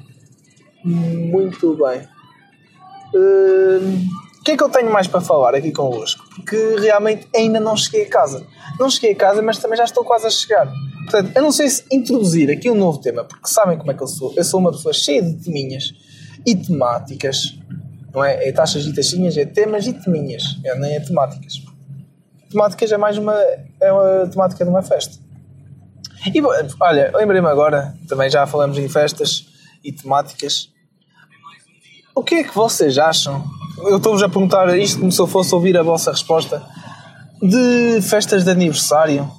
muito 0.83 1.75
bem. 1.75 2.07
Uh, 3.13 4.19
o 4.39 4.43
que 4.43 4.51
é 4.51 4.57
que 4.57 4.63
eu 4.63 4.69
tenho 4.69 4.91
mais 4.91 5.07
para 5.07 5.21
falar 5.21 5.53
aqui 5.53 5.71
convosco? 5.71 6.23
Porque 6.35 6.75
realmente 6.79 7.27
ainda 7.35 7.59
não 7.59 7.75
cheguei 7.75 8.03
a 8.05 8.09
casa. 8.09 8.45
Não 8.79 8.89
cheguei 8.89 9.11
a 9.11 9.15
casa, 9.15 9.41
mas 9.41 9.59
também 9.59 9.77
já 9.77 9.83
estou 9.83 10.03
quase 10.03 10.25
a 10.25 10.29
chegar. 10.29 10.71
Portanto, 11.03 11.31
eu 11.35 11.41
não 11.41 11.51
sei 11.51 11.69
se 11.69 11.83
introduzir 11.91 12.49
aqui 12.49 12.69
um 12.69 12.75
novo 12.75 12.99
tema, 12.99 13.23
porque 13.23 13.47
sabem 13.47 13.77
como 13.77 13.91
é 13.91 13.93
que 13.93 14.01
eu 14.01 14.07
sou. 14.07 14.33
Eu 14.35 14.43
sou 14.43 14.59
uma 14.59 14.71
pessoa 14.71 14.93
cheia 14.93 15.21
de 15.21 15.33
teminhas 15.43 15.93
e 16.45 16.55
temáticas. 16.55 17.57
Não 18.13 18.23
é? 18.23 18.47
É 18.47 18.51
taxas 18.51 18.85
e 18.85 18.93
taxinhas, 18.93 19.37
é 19.37 19.45
temas 19.45 19.85
e 19.87 19.93
teminhas. 19.93 20.43
É, 20.63 20.75
nem 20.75 20.95
é 20.95 20.99
temáticas. 20.99 21.61
Temáticas 22.49 22.91
é 22.91 22.97
mais 22.97 23.17
uma, 23.17 23.33
é 23.79 23.91
uma 23.91 24.27
temática 24.27 24.63
de 24.63 24.69
uma 24.69 24.81
festa. 24.81 25.17
E 26.33 26.41
olha, 26.79 27.11
lembrei-me 27.15 27.47
agora, 27.47 27.95
também 28.07 28.29
já 28.29 28.45
falamos 28.45 28.77
em 28.77 28.89
festas 28.89 29.45
e 29.83 29.91
temáticas. 29.91 30.69
O 32.13 32.23
que 32.23 32.35
é 32.35 32.43
que 32.43 32.53
vocês 32.53 32.97
acham? 32.97 33.45
Eu 33.77 33.97
estou-vos 33.97 34.21
a 34.21 34.27
perguntar 34.27 34.77
isto 34.77 34.99
como 34.99 35.11
se 35.11 35.21
eu 35.21 35.27
fosse 35.27 35.55
ouvir 35.55 35.77
a 35.77 35.83
vossa 35.83 36.11
resposta. 36.11 36.61
De 37.41 38.01
festas 38.01 38.43
de 38.43 38.51
aniversário 38.51 39.31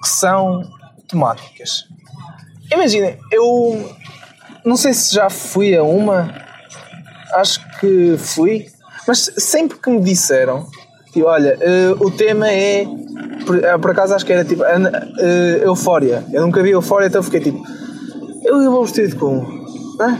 que 0.00 0.08
são 0.08 0.62
temáticas. 1.06 1.84
Imaginem, 2.72 3.18
eu 3.30 3.94
não 4.64 4.76
sei 4.76 4.94
se 4.94 5.14
já 5.14 5.28
fui 5.28 5.76
a 5.76 5.82
uma, 5.82 6.43
acho 7.34 7.60
que 7.78 8.16
fui, 8.18 8.66
mas 9.06 9.30
sempre 9.36 9.78
que 9.78 9.90
me 9.90 10.00
disseram, 10.00 10.66
tipo, 11.12 11.26
olha, 11.26 11.58
uh, 11.58 12.06
o 12.06 12.10
tema 12.10 12.48
é 12.48 12.86
por, 13.44 13.62
eh, 13.62 13.78
por 13.78 13.90
acaso 13.90 14.14
acho 14.14 14.24
que 14.24 14.32
era 14.32 14.44
tipo 14.44 14.62
uh, 14.62 15.64
Eufória. 15.64 16.24
Eu 16.32 16.42
nunca 16.42 16.62
vi 16.62 16.70
Eufória, 16.70 17.06
então 17.06 17.22
fiquei 17.22 17.40
tipo, 17.40 17.62
eu 18.44 18.62
ia 18.62 18.70
vestido 18.82 19.16
com. 19.16 19.64
Ah? 20.00 20.18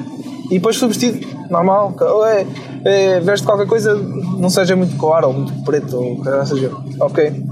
E 0.50 0.54
depois 0.54 0.76
fui 0.76 0.88
vestido 0.88 1.26
normal, 1.50 1.94
é, 2.26 2.46
é, 2.84 3.20
veste 3.20 3.46
qualquer 3.46 3.66
coisa, 3.66 3.94
não 3.94 4.50
seja 4.50 4.76
muito 4.76 4.96
claro 4.96 5.28
ou 5.28 5.32
muito 5.32 5.64
preto 5.64 5.96
ou 5.96 6.16
coisa 6.16 6.44
seja. 6.46 6.70
Ok, 7.00 7.44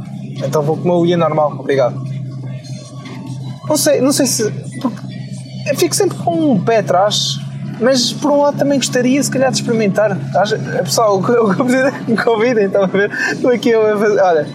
então 0.45 0.63
vou 0.63 0.77
como 0.77 0.95
eu 0.95 1.07
ia 1.07 1.17
normal, 1.17 1.57
obrigado. 1.59 2.01
Não 3.69 3.77
sei, 3.77 4.01
não 4.01 4.13
sei 4.13 4.27
se. 4.27 4.43
Eu 5.67 5.77
fico 5.77 5.95
sempre 5.95 6.19
com 6.19 6.53
um 6.53 6.63
pé 6.63 6.79
atrás, 6.79 7.39
mas 7.83 8.13
por 8.13 8.31
um 8.31 8.41
lado 8.41 8.57
também 8.57 8.79
gostaria, 8.79 9.23
se 9.23 9.31
calhar, 9.31 9.51
de 9.51 9.59
experimentar. 9.59 10.17
Pessoal, 10.85 11.19
o 11.19 11.23
que 11.23 11.33
eu 11.33 11.49
me 12.09 12.17
convidem, 12.17 12.67
estão 12.67 12.85
a 12.85 12.87
ver? 12.87 13.11
Estou 13.33 13.51
aqui 13.51 13.75
a 13.75 13.99
fazer. 13.99 14.21
Olha, 14.21 14.47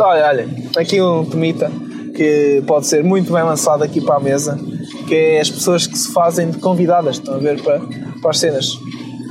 Olha, 0.00 0.26
olha, 0.28 0.48
aqui 0.78 1.00
um 1.00 1.26
tomita 1.26 1.70
que 2.14 2.62
pode 2.66 2.86
ser 2.86 3.04
muito 3.04 3.30
bem 3.30 3.42
lançado 3.42 3.82
aqui 3.84 4.00
para 4.00 4.16
a 4.16 4.20
mesa, 4.20 4.58
que 5.06 5.14
é 5.14 5.40
as 5.40 5.50
pessoas 5.50 5.86
que 5.86 5.96
se 5.96 6.10
fazem 6.12 6.50
de 6.50 6.58
convidadas, 6.58 7.16
estão 7.16 7.34
a 7.34 7.38
ver, 7.38 7.62
para, 7.62 7.80
para 8.22 8.30
as 8.30 8.38
cenas. 8.38 8.78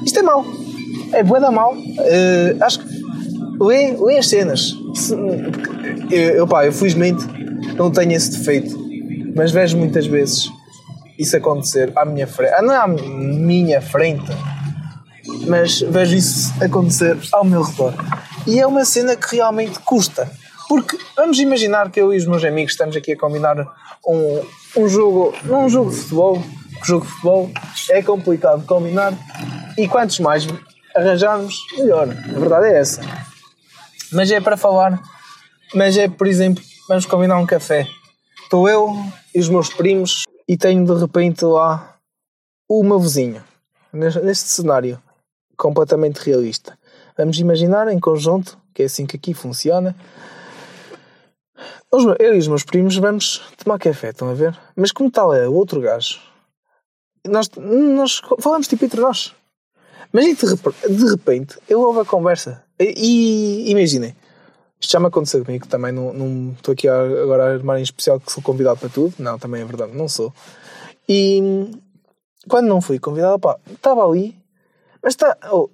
Isto 0.05 0.19
é 0.19 0.21
mau. 0.21 0.45
É 1.11 1.23
boa 1.23 1.39
da 1.39 1.49
mau. 1.49 1.73
Uh, 1.73 2.63
acho 2.63 2.79
que 2.79 2.85
lê, 3.59 4.17
as 4.19 4.27
cenas. 4.27 4.75
Eu, 6.11 6.19
eu, 6.19 6.47
pá, 6.47 6.65
eu 6.65 6.71
felizmente 6.71 7.25
não 7.75 7.89
tenho 7.89 8.11
esse 8.11 8.37
defeito, 8.37 8.77
mas 9.35 9.51
vejo 9.51 9.75
muitas 9.75 10.05
vezes 10.05 10.51
isso 11.19 11.35
acontecer 11.35 11.91
à 11.97 12.05
minha 12.05 12.25
frente. 12.25 12.53
Ah, 12.53 12.61
não 12.61 12.73
é 12.73 12.77
à 12.77 12.87
minha 12.87 13.81
frente, 13.81 14.31
mas 15.45 15.81
vejo 15.81 16.15
isso 16.15 16.53
acontecer 16.63 17.17
ao 17.33 17.43
meu 17.43 17.61
redor. 17.61 17.93
E 18.47 18.57
é 18.57 18.65
uma 18.65 18.85
cena 18.85 19.17
que 19.17 19.35
realmente 19.35 19.77
custa. 19.79 20.31
Porque 20.69 20.97
vamos 21.15 21.39
imaginar 21.39 21.91
que 21.91 21.99
eu 21.99 22.13
e 22.13 22.17
os 22.17 22.25
meus 22.25 22.43
amigos 22.45 22.71
estamos 22.71 22.95
aqui 22.95 23.11
a 23.11 23.17
combinar 23.17 23.57
um, 24.07 24.41
um 24.77 24.87
jogo, 24.87 25.33
um 25.43 25.67
jogo 25.67 25.89
de 25.89 25.97
futebol, 25.97 26.43
porque 26.71 26.87
jogo 26.87 27.05
de 27.05 27.11
futebol 27.11 27.51
é 27.89 28.01
complicado 28.01 28.61
de 28.61 28.67
combinar 28.67 29.13
e 29.77 29.87
quantos 29.87 30.19
mais 30.19 30.47
arranjarmos, 30.95 31.55
melhor. 31.77 32.07
A 32.07 32.39
verdade 32.39 32.67
é 32.67 32.79
essa. 32.79 33.01
Mas 34.11 34.31
é 34.31 34.39
para 34.39 34.55
falar, 34.55 35.01
mas 35.73 35.97
é, 35.97 36.07
por 36.07 36.27
exemplo, 36.27 36.63
vamos 36.87 37.05
combinar 37.05 37.37
um 37.37 37.45
café. 37.45 37.87
Estou 38.43 38.69
eu 38.69 38.95
e 39.33 39.39
os 39.39 39.49
meus 39.49 39.69
primos 39.69 40.23
e 40.49 40.57
tenho 40.57 40.83
de 40.83 40.99
repente 40.99 41.45
lá 41.45 41.95
o 42.67 42.83
meu 42.83 42.99
vizinho, 42.99 43.43
neste 43.93 44.49
cenário 44.49 44.99
completamente 45.55 46.17
realista. 46.17 46.75
Vamos 47.15 47.37
imaginar 47.39 47.87
em 47.87 47.99
conjunto, 47.99 48.57
que 48.73 48.81
é 48.81 48.85
assim 48.87 49.05
que 49.05 49.15
aqui 49.15 49.31
funciona. 49.35 49.95
Eu 51.91 52.33
e 52.33 52.39
os 52.39 52.47
meus 52.47 52.63
primos 52.63 52.97
vamos 52.97 53.43
tomar 53.63 53.77
café, 53.77 54.09
estão 54.09 54.27
a 54.27 54.33
ver? 54.33 54.57
Mas 54.75 54.91
como 54.91 55.11
tal 55.11 55.35
é 55.35 55.47
o 55.47 55.53
outro 55.53 55.81
gajo, 55.81 56.19
nós, 57.27 57.47
nós 57.55 58.19
falamos 58.39 58.67
tipo 58.67 58.83
entre 58.83 59.01
nós. 59.01 59.35
Mas 60.11 60.25
de, 60.25 60.95
de 60.95 61.11
repente 61.11 61.59
eu 61.69 61.81
ouvo 61.81 61.99
a 61.99 62.05
conversa. 62.05 62.63
E, 62.79 63.67
e 63.67 63.69
imaginem, 63.69 64.15
isto 64.79 64.91
já 64.91 64.99
me 64.99 65.07
aconteceu 65.07 65.43
comigo 65.43 65.67
também. 65.67 65.91
Não, 65.91 66.13
não 66.13 66.53
estou 66.53 66.73
aqui 66.73 66.87
agora 66.87 67.43
a 67.43 67.53
armar 67.53 67.79
em 67.79 67.83
especial 67.83 68.19
que 68.19 68.31
sou 68.31 68.41
convidado 68.41 68.79
para 68.79 68.89
tudo. 68.89 69.15
Não, 69.19 69.37
também 69.37 69.61
é 69.61 69.65
verdade, 69.65 69.95
não 69.95 70.07
sou. 70.07 70.33
E 71.07 71.69
quando 72.47 72.67
não 72.67 72.81
fui 72.81 72.99
convidado, 72.99 73.39
pá, 73.39 73.59
estava 73.69 74.07
ali, 74.07 74.35
mas 75.03 75.13
está. 75.13 75.37
Oh, 75.51 75.69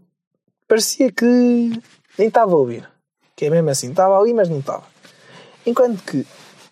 parecia 0.68 1.12
que 1.12 1.26
nem 2.18 2.28
estava 2.28 2.54
a 2.54 2.56
ouvir. 2.56 2.90
Que 3.36 3.46
é 3.46 3.50
mesmo 3.50 3.70
assim, 3.70 3.90
estava 3.90 4.18
ali, 4.20 4.34
mas 4.34 4.50
não 4.50 4.60
estava. 4.60 4.84
Enquanto 5.66 6.02
que 6.04 6.26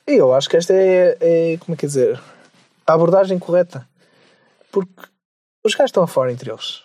eu 0.08 0.34
acho 0.34 0.50
que 0.50 0.58
esta 0.58 0.74
é, 0.74 1.18
é 1.20 1.58
como 1.58 1.76
é 1.76 1.78
que 1.78 1.86
dizer, 1.86 2.20
a 2.88 2.94
abordagem 2.94 3.38
correta. 3.38 3.88
Porque 4.72 5.04
os 5.64 5.76
gajos 5.76 5.90
estão 5.90 6.08
fora 6.08 6.32
entre 6.32 6.50
eles. 6.52 6.82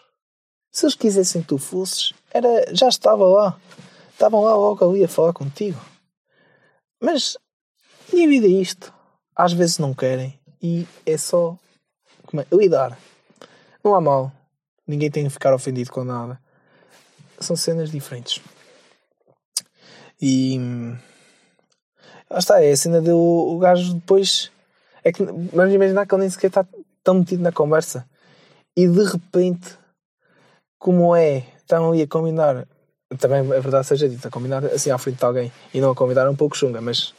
Se 0.71 0.85
eles 0.85 0.95
quisessem 0.95 1.43
que 1.43 1.49
tu 1.49 1.59
fosses, 1.59 2.13
era, 2.31 2.75
já 2.75 2.89
estava 2.89 3.25
lá. 3.25 3.59
Estavam 4.19 4.41
lá 4.41 4.57
logo 4.57 4.85
ali 4.85 5.05
a 5.05 5.09
falar 5.09 5.33
contigo. 5.33 5.81
Mas 7.01 7.39
minha 8.13 8.27
vida 8.29 8.49
é 8.49 8.51
isto. 8.51 8.93
Às 9.33 9.53
vezes 9.53 9.79
não 9.79 9.95
querem 9.95 10.37
e 10.61 10.89
é 11.07 11.17
só 11.17 11.57
é, 12.35 12.57
lidar. 12.57 12.99
Não 13.85 13.95
há 13.95 14.01
mal. 14.01 14.33
Ninguém 14.85 15.09
tem 15.09 15.23
que 15.23 15.31
ficar 15.31 15.55
ofendido 15.55 15.93
com 15.93 16.03
nada. 16.03 16.37
São 17.39 17.55
cenas 17.55 17.93
diferentes. 17.93 18.43
E. 20.21 20.59
Lá 22.29 22.41
está, 22.41 22.61
é 22.61 22.73
a 22.73 22.77
cena 22.77 23.01
do 23.01 23.17
o 23.17 23.57
gajo 23.61 23.95
depois. 23.95 24.51
É 25.05 25.13
que, 25.13 25.23
vamos 25.23 25.73
imaginar 25.73 26.05
que 26.09 26.13
ele 26.13 26.23
nem 26.23 26.31
sequer 26.31 26.49
está 26.49 26.67
tão 27.05 27.15
metido 27.15 27.45
na 27.45 27.53
conversa. 27.53 28.05
E 28.77 28.89
de 28.89 29.05
repente, 29.05 29.79
como 30.77 31.15
é, 31.15 31.47
estão 31.59 31.93
ali 31.93 32.03
a 32.03 32.09
combinar. 32.09 32.67
Também 33.19 33.39
é 33.39 33.61
verdade, 33.61 33.87
seja 33.87 34.09
dito, 34.09 34.27
a 34.29 34.31
combinar 34.31 34.65
assim 34.67 34.91
à 34.91 34.99
frente 34.99 35.19
de 35.19 35.25
alguém 35.25 35.51
e 35.73 35.81
não 35.81 35.91
a 35.91 35.95
convidar 35.95 36.29
um 36.29 36.37
pouco 36.37 36.57
chunga, 36.57 36.81
mas 36.81 37.15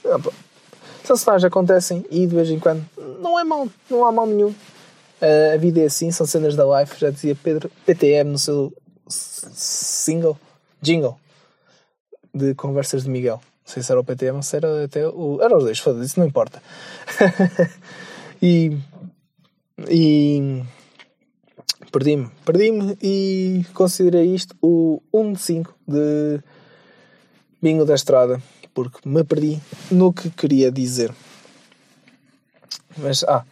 são 1.04 1.16
cenários 1.16 1.44
acontecem 1.44 2.06
e 2.12 2.28
de 2.28 2.36
vez 2.36 2.50
em 2.52 2.60
quando 2.60 2.86
não 3.20 3.40
é 3.40 3.44
mal, 3.44 3.68
não 3.90 4.06
há 4.06 4.12
mal 4.12 4.28
nenhum. 4.28 4.50
Uh, 4.50 5.56
a 5.56 5.58
vida 5.58 5.82
é 5.82 5.86
assim, 5.86 6.12
são 6.12 6.28
cenas 6.28 6.56
da 6.56 6.64
life, 6.80 7.00
já 7.00 7.10
dizia 7.10 7.36
Pedro 7.36 7.72
PTM 7.86 8.30
no 8.30 8.38
seu 8.38 8.72
single, 9.10 10.38
jingle 10.80 11.18
de 12.34 12.54
conversas 12.54 13.04
de 13.04 13.10
Miguel. 13.10 13.42
Não 13.66 13.74
sei 13.74 13.84
se 13.84 13.92
era 13.92 14.00
o 14.00 14.04
PTM 14.04 14.38
ou 14.38 14.44
se 14.44 14.56
era 14.56 14.86
até 14.86 15.08
o. 15.08 15.40
Era 15.42 15.58
os 15.58 15.64
dois, 15.64 15.80
foda-se, 15.80 16.06
isso 16.06 16.20
não 16.20 16.28
importa. 16.28 16.62
e. 18.42 18.78
E. 19.90 20.64
Perdi-me, 21.92 22.30
perdi-me 22.46 22.98
e 23.02 23.66
considerei 23.74 24.36
isto 24.36 24.56
o 24.62 25.02
1 25.12 25.34
de 25.34 25.40
5 25.40 25.76
de 25.88 26.40
Bingo 27.62 27.84
da 27.84 27.96
Estrada, 27.96 28.40
porque 28.76 29.00
me 29.10 29.24
perdi 29.24 29.60
no 29.90 30.14
que 30.14 30.30
queria 30.30 30.72
dizer. 30.72 31.12
Mas, 32.96 33.24
ah, 33.24 33.44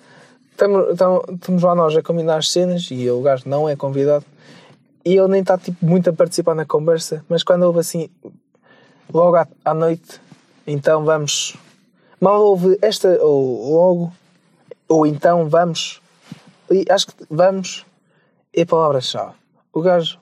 estamos, 0.52 1.64
lá 1.64 1.74
nós 1.74 1.96
a 1.96 2.04
combinar 2.04 2.38
as 2.38 2.52
cenas 2.52 2.88
e 2.92 3.10
o 3.10 3.22
gajo 3.22 3.50
não 3.50 3.68
é 3.68 3.76
convidado 3.76 4.26
e 5.08 5.16
ele 5.16 5.28
nem 5.30 5.42
está 5.42 5.58
tipo, 5.58 5.86
muito 5.86 6.10
a 6.10 6.14
participar 6.14 6.54
na 6.54 6.66
conversa, 6.66 7.24
mas 7.30 7.42
quando 7.42 7.64
houve 7.64 7.80
assim, 7.80 8.10
logo 9.14 9.38
à, 9.38 9.48
à 9.64 9.74
noite, 9.74 10.20
então 10.66 11.06
vamos. 11.06 11.56
Mal 12.20 12.42
houve 12.42 12.78
esta, 12.82 13.18
ou 13.24 13.72
logo, 13.72 14.14
ou 14.88 15.08
então 15.08 15.48
vamos, 15.48 16.02
e 16.70 16.86
acho 16.90 17.08
que 17.08 17.14
vamos 17.30 17.86
é 18.54 18.62
a 18.62 18.66
palavra-chave. 18.66 19.36
O 19.74 19.82
gajo 19.82 20.20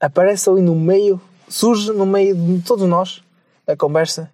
aparece 0.00 0.48
ali 0.48 0.62
no 0.62 0.74
meio, 0.74 1.20
surge 1.48 1.92
no 1.92 2.06
meio 2.06 2.34
de 2.34 2.62
todos 2.62 2.88
nós, 2.88 3.22
a 3.66 3.76
conversa, 3.76 4.30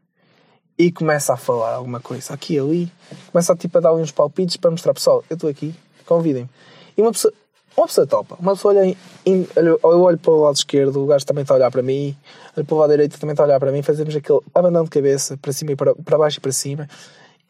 e 0.79 0.91
começa 0.91 1.33
a 1.33 1.37
falar 1.37 1.75
alguma 1.75 2.01
coisa 2.01 2.35
aqui 2.35 2.55
e 2.55 2.59
ali, 2.59 2.93
começa 3.31 3.55
tipo, 3.55 3.79
a 3.79 3.81
dar 3.81 3.95
uns 3.95 4.11
palpites 4.11 4.57
para 4.57 4.71
mostrar, 4.71 4.93
pessoal, 4.93 5.25
eu 5.31 5.35
estou 5.35 5.49
aqui, 5.49 5.75
convidem-me. 6.05 6.51
E 6.97 7.01
uma 7.01 7.13
pessoa, 7.13 7.33
uma 7.77 7.87
pessoa 7.87 8.07
topa, 8.07 8.37
uma 8.41 8.53
pessoa 8.53 8.75
olha, 8.75 8.97
em, 9.25 9.49
eu 9.57 9.79
olho 9.83 10.19
para 10.19 10.33
o 10.33 10.43
lado 10.43 10.57
esquerdo, 10.57 11.03
o 11.03 11.07
gajo 11.07 11.25
também 11.25 11.43
está 11.43 11.55
a 11.55 11.57
olhar 11.57 11.71
para 11.71 11.83
mim, 11.83 12.17
olho 12.57 12.67
para 12.67 12.75
o 12.75 12.79
lado 12.79 12.91
direito 12.91 13.19
também 13.19 13.33
está 13.35 13.45
a 13.45 13.47
olhar 13.47 13.61
para 13.61 13.71
mim, 13.71 13.83
fazemos 13.83 14.15
aquele 14.15 14.41
abanando 14.55 14.85
de 14.85 14.91
cabeça 14.91 15.37
para 15.37 15.53
cima 15.53 15.73
e 15.73 15.77
para, 15.77 15.95
para 15.95 16.19
baixo 16.19 16.39
e 16.39 16.41
para 16.41 16.53
cima, 16.53 16.89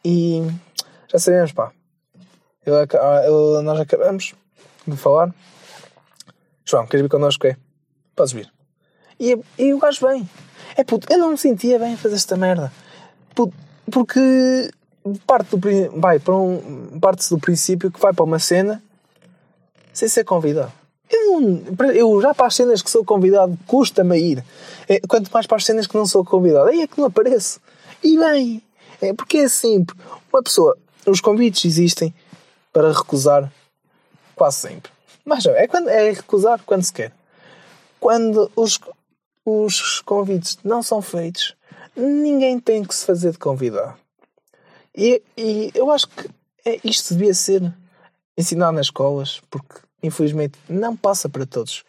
e 0.03 0.43
já 1.07 1.17
sabemos, 1.17 1.51
pá, 1.51 1.71
eu, 2.65 2.75
eu, 2.75 3.61
nós 3.63 3.79
acabamos 3.79 4.33
de 4.87 4.97
falar. 4.97 5.33
João, 6.65 6.87
queres 6.87 7.03
vir 7.03 7.09
connosco? 7.09 7.45
É? 7.47 7.57
Podes 8.15 8.33
vir. 8.33 8.51
E, 9.19 9.37
e 9.57 9.73
o 9.73 9.79
gajo 9.79 10.07
vem. 10.07 10.27
É 10.75 10.83
puto, 10.83 11.07
eu 11.11 11.17
não 11.17 11.31
me 11.31 11.37
sentia 11.37 11.79
bem 11.79 11.93
a 11.93 11.97
fazer 11.97 12.15
esta 12.15 12.35
merda. 12.35 12.71
Puto, 13.33 13.53
porque 13.91 14.71
parte 15.25 15.55
do, 15.55 15.99
vai 15.99 16.19
para 16.19 16.35
um, 16.35 16.99
parte 16.99 17.29
do 17.29 17.39
princípio 17.39 17.91
que 17.91 17.99
vai 17.99 18.13
para 18.13 18.23
uma 18.23 18.39
cena 18.39 18.83
sem 19.93 20.09
ser 20.09 20.23
convidado. 20.23 20.71
Eu, 21.09 21.39
não, 21.39 21.91
eu 21.93 22.21
já 22.21 22.33
para 22.33 22.47
as 22.47 22.55
cenas 22.55 22.81
que 22.81 22.89
sou 22.89 23.05
convidado 23.05 23.57
custa-me 23.67 24.17
ir. 24.19 24.43
É, 24.89 24.99
quanto 25.07 25.31
mais 25.31 25.45
para 25.45 25.57
as 25.57 25.65
cenas 25.65 25.87
que 25.87 25.95
não 25.95 26.05
sou 26.05 26.25
convidado, 26.25 26.69
aí 26.69 26.81
é 26.81 26.87
que 26.87 26.97
não 26.97 27.05
apareço. 27.05 27.59
E 28.03 28.17
bem, 28.17 28.61
é 29.01 29.13
porque 29.13 29.37
é 29.37 29.43
assim, 29.45 29.85
uma 30.33 30.43
pessoa, 30.43 30.77
os 31.05 31.21
convites 31.21 31.63
existem 31.65 32.13
para 32.73 32.91
recusar 32.91 33.51
quase 34.35 34.57
sempre. 34.57 34.91
Mas 35.23 35.45
é, 35.45 35.67
quando, 35.67 35.89
é 35.89 36.11
recusar 36.11 36.61
quando 36.65 36.83
se 36.83 36.93
quer. 36.93 37.11
Quando 37.99 38.51
os, 38.55 38.79
os 39.45 40.01
convites 40.01 40.57
não 40.63 40.83
são 40.83 41.01
feitos, 41.01 41.55
ninguém 41.95 42.59
tem 42.59 42.83
que 42.83 42.93
se 42.93 43.05
fazer 43.05 43.31
de 43.31 43.39
convidar. 43.39 43.97
E, 44.95 45.21
e 45.35 45.71
eu 45.73 45.89
acho 45.91 46.07
que 46.07 46.29
é, 46.63 46.79
isto 46.83 47.13
devia 47.15 47.33
ser 47.33 47.73
ensinado 48.37 48.73
nas 48.73 48.87
escolas, 48.87 49.41
porque 49.49 49.79
infelizmente 50.03 50.59
não 50.69 50.95
passa 50.95 51.27
para 51.27 51.45
todos. 51.45 51.83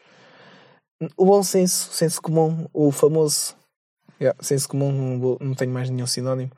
O 1.16 1.26
bom 1.26 1.42
senso, 1.42 1.92
senso 1.92 2.22
comum, 2.22 2.66
o 2.72 2.90
famoso 2.90 3.54
yeah, 4.20 4.36
senso 4.42 4.68
comum, 4.68 4.90
não, 4.92 5.48
não 5.48 5.54
tenho 5.54 5.72
mais 5.72 5.90
nenhum 5.90 6.06
sinónimo, 6.06 6.50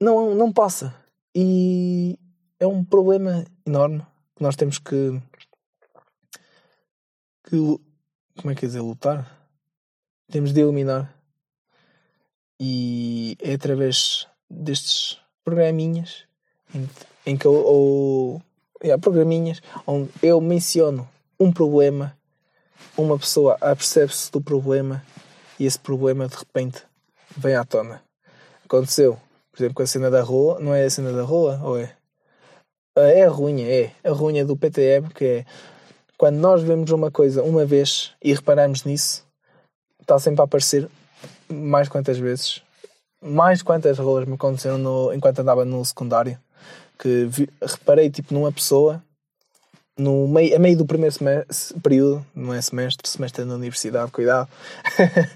não, 0.00 0.34
não 0.34 0.52
passa. 0.52 0.94
E 1.34 2.18
é 2.58 2.66
um 2.66 2.84
problema 2.84 3.44
enorme 3.66 4.04
que 4.40 4.42
nós 4.42 4.56
temos 4.56 4.78
que, 4.78 5.20
que 7.44 7.56
como 8.38 8.50
é 8.50 8.54
que 8.54 8.64
é 8.64 8.68
dizer, 8.68 8.80
lutar? 8.80 9.38
Temos 10.32 10.54
de 10.54 10.60
eliminar. 10.60 11.14
E 12.58 13.36
é 13.38 13.52
através 13.52 14.26
destes 14.48 15.20
programinhas 15.44 16.24
em, 16.74 16.88
em 17.26 17.36
que 17.36 17.44
eu, 17.46 17.52
ou, 17.52 18.42
yeah, 18.82 18.98
programinhas 18.98 19.60
onde 19.86 20.10
eu 20.22 20.40
menciono 20.40 21.06
um 21.38 21.52
problema, 21.52 22.16
uma 22.96 23.18
pessoa 23.18 23.58
apercebe-se 23.60 24.32
do 24.32 24.40
problema 24.40 25.04
e 25.58 25.66
esse 25.66 25.78
problema 25.78 26.26
de 26.26 26.36
repente 26.36 26.82
vem 27.36 27.56
à 27.56 27.64
tona. 27.64 28.02
Aconteceu, 28.64 29.20
por 29.52 29.58
exemplo, 29.58 29.74
com 29.74 29.82
a 29.82 29.86
cena 29.86 30.10
da 30.10 30.22
rua, 30.22 30.58
não 30.60 30.74
é 30.74 30.84
a 30.84 30.90
cena 30.90 31.12
da 31.12 31.24
rua, 31.24 31.60
ou 31.62 31.78
é? 31.78 31.99
Ah, 32.96 33.02
é 33.02 33.24
a 33.24 33.30
ruinha, 33.30 33.66
é. 33.66 33.92
A 34.02 34.10
ruinha 34.10 34.44
do 34.44 34.56
PTM, 34.56 35.08
que 35.14 35.24
é 35.24 35.44
quando 36.18 36.36
nós 36.36 36.62
vemos 36.62 36.90
uma 36.90 37.10
coisa 37.10 37.42
uma 37.42 37.64
vez 37.64 38.12
e 38.22 38.34
reparamos 38.34 38.84
nisso, 38.84 39.24
está 40.02 40.18
sempre 40.18 40.42
a 40.42 40.44
aparecer 40.44 40.88
mais 41.48 41.88
quantas 41.88 42.18
vezes. 42.18 42.62
Mais 43.22 43.62
quantas 43.62 43.98
rolas 43.98 44.26
me 44.26 44.34
aconteceram 44.34 44.76
no, 44.76 45.12
enquanto 45.14 45.38
andava 45.38 45.64
no 45.64 45.84
secundário. 45.84 46.38
Que 46.98 47.24
vi, 47.24 47.48
reparei 47.62 48.10
tipo 48.10 48.34
numa 48.34 48.52
pessoa 48.52 49.02
no 49.96 50.26
meio, 50.28 50.56
a 50.56 50.58
meio 50.58 50.76
do 50.76 50.86
primeiro 50.86 51.14
semestre, 51.14 51.80
período, 51.80 52.24
não 52.34 52.52
é 52.52 52.60
semestre, 52.60 53.08
semestre 53.08 53.44
na 53.44 53.54
universidade, 53.54 54.10
cuidado. 54.10 54.48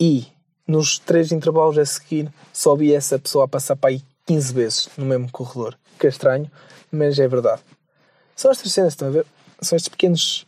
e 0.00 0.26
nos 0.66 0.98
três 0.98 1.32
intervalos 1.32 1.78
a 1.78 1.84
seguir 1.84 2.32
só 2.52 2.76
vi 2.76 2.92
essa 2.92 3.18
pessoa 3.18 3.46
a 3.46 3.48
passar 3.48 3.76
para 3.76 3.90
aí 3.90 4.02
15 4.28 4.52
vezes 4.52 4.88
no 4.98 5.06
mesmo 5.06 5.32
corredor. 5.32 5.74
Que 5.98 6.06
é 6.06 6.10
estranho, 6.10 6.50
mas 6.92 7.18
é 7.18 7.26
verdade. 7.26 7.62
São 8.36 8.50
estas 8.50 8.70
cenas, 8.70 8.92
estão 8.92 9.08
a 9.08 9.10
ver? 9.10 9.26
São 9.62 9.74
estes 9.74 9.88
pequenos, 9.88 10.46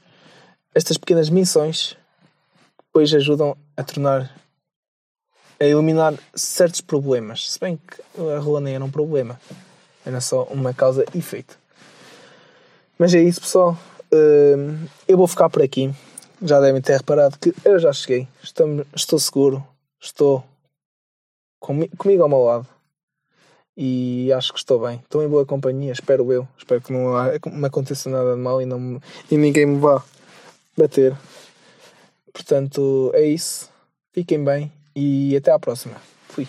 estas 0.74 0.98
pequenas 0.98 1.30
missões 1.30 1.96
que 2.78 2.84
depois 2.84 3.12
ajudam 3.14 3.56
a 3.74 3.82
tornar, 3.82 4.30
a 5.58 5.64
eliminar 5.64 6.14
certos 6.34 6.82
problemas. 6.82 7.50
Se 7.50 7.58
bem 7.58 7.78
que 7.78 8.20
a 8.20 8.38
rua 8.38 8.60
nem 8.60 8.74
era 8.74 8.84
um 8.84 8.90
problema, 8.90 9.40
era 10.04 10.20
só 10.20 10.44
uma 10.44 10.74
causa 10.74 11.06
e 11.14 11.18
efeito. 11.18 11.58
Mas 12.98 13.14
é 13.14 13.22
isso, 13.22 13.40
pessoal. 13.40 13.78
Hum, 14.12 14.86
eu 15.08 15.16
vou 15.16 15.26
ficar 15.26 15.48
por 15.48 15.62
aqui. 15.62 15.90
já 16.42 16.60
devem 16.60 16.82
ter 16.82 16.98
reparado 16.98 17.38
que 17.38 17.54
eu 17.64 17.78
já 17.78 17.94
cheguei. 17.94 18.28
Estou, 18.42 18.84
estou 18.94 19.18
seguro. 19.18 19.66
Estou 19.98 20.44
comi 21.58 21.88
comigo 21.88 22.22
ao 22.22 22.28
meu 22.28 22.42
lado. 22.42 22.79
E 23.82 24.30
acho 24.34 24.52
que 24.52 24.58
estou 24.58 24.78
bem. 24.78 25.00
Estou 25.02 25.22
em 25.22 25.28
boa 25.28 25.46
companhia, 25.46 25.90
espero 25.90 26.30
eu. 26.30 26.46
Espero 26.58 26.82
que 26.82 26.92
não 26.92 27.14
me 27.50 27.66
aconteça 27.66 28.10
nada 28.10 28.34
de 28.34 28.38
mal 28.38 28.60
e, 28.60 28.66
não, 28.66 29.00
e 29.30 29.38
ninguém 29.38 29.64
me 29.64 29.78
vá 29.78 30.04
bater. 30.76 31.16
Portanto, 32.30 33.10
é 33.14 33.24
isso. 33.24 33.70
Fiquem 34.12 34.44
bem 34.44 34.70
e 34.94 35.34
até 35.34 35.50
à 35.50 35.58
próxima. 35.58 35.96
Fui. 36.28 36.46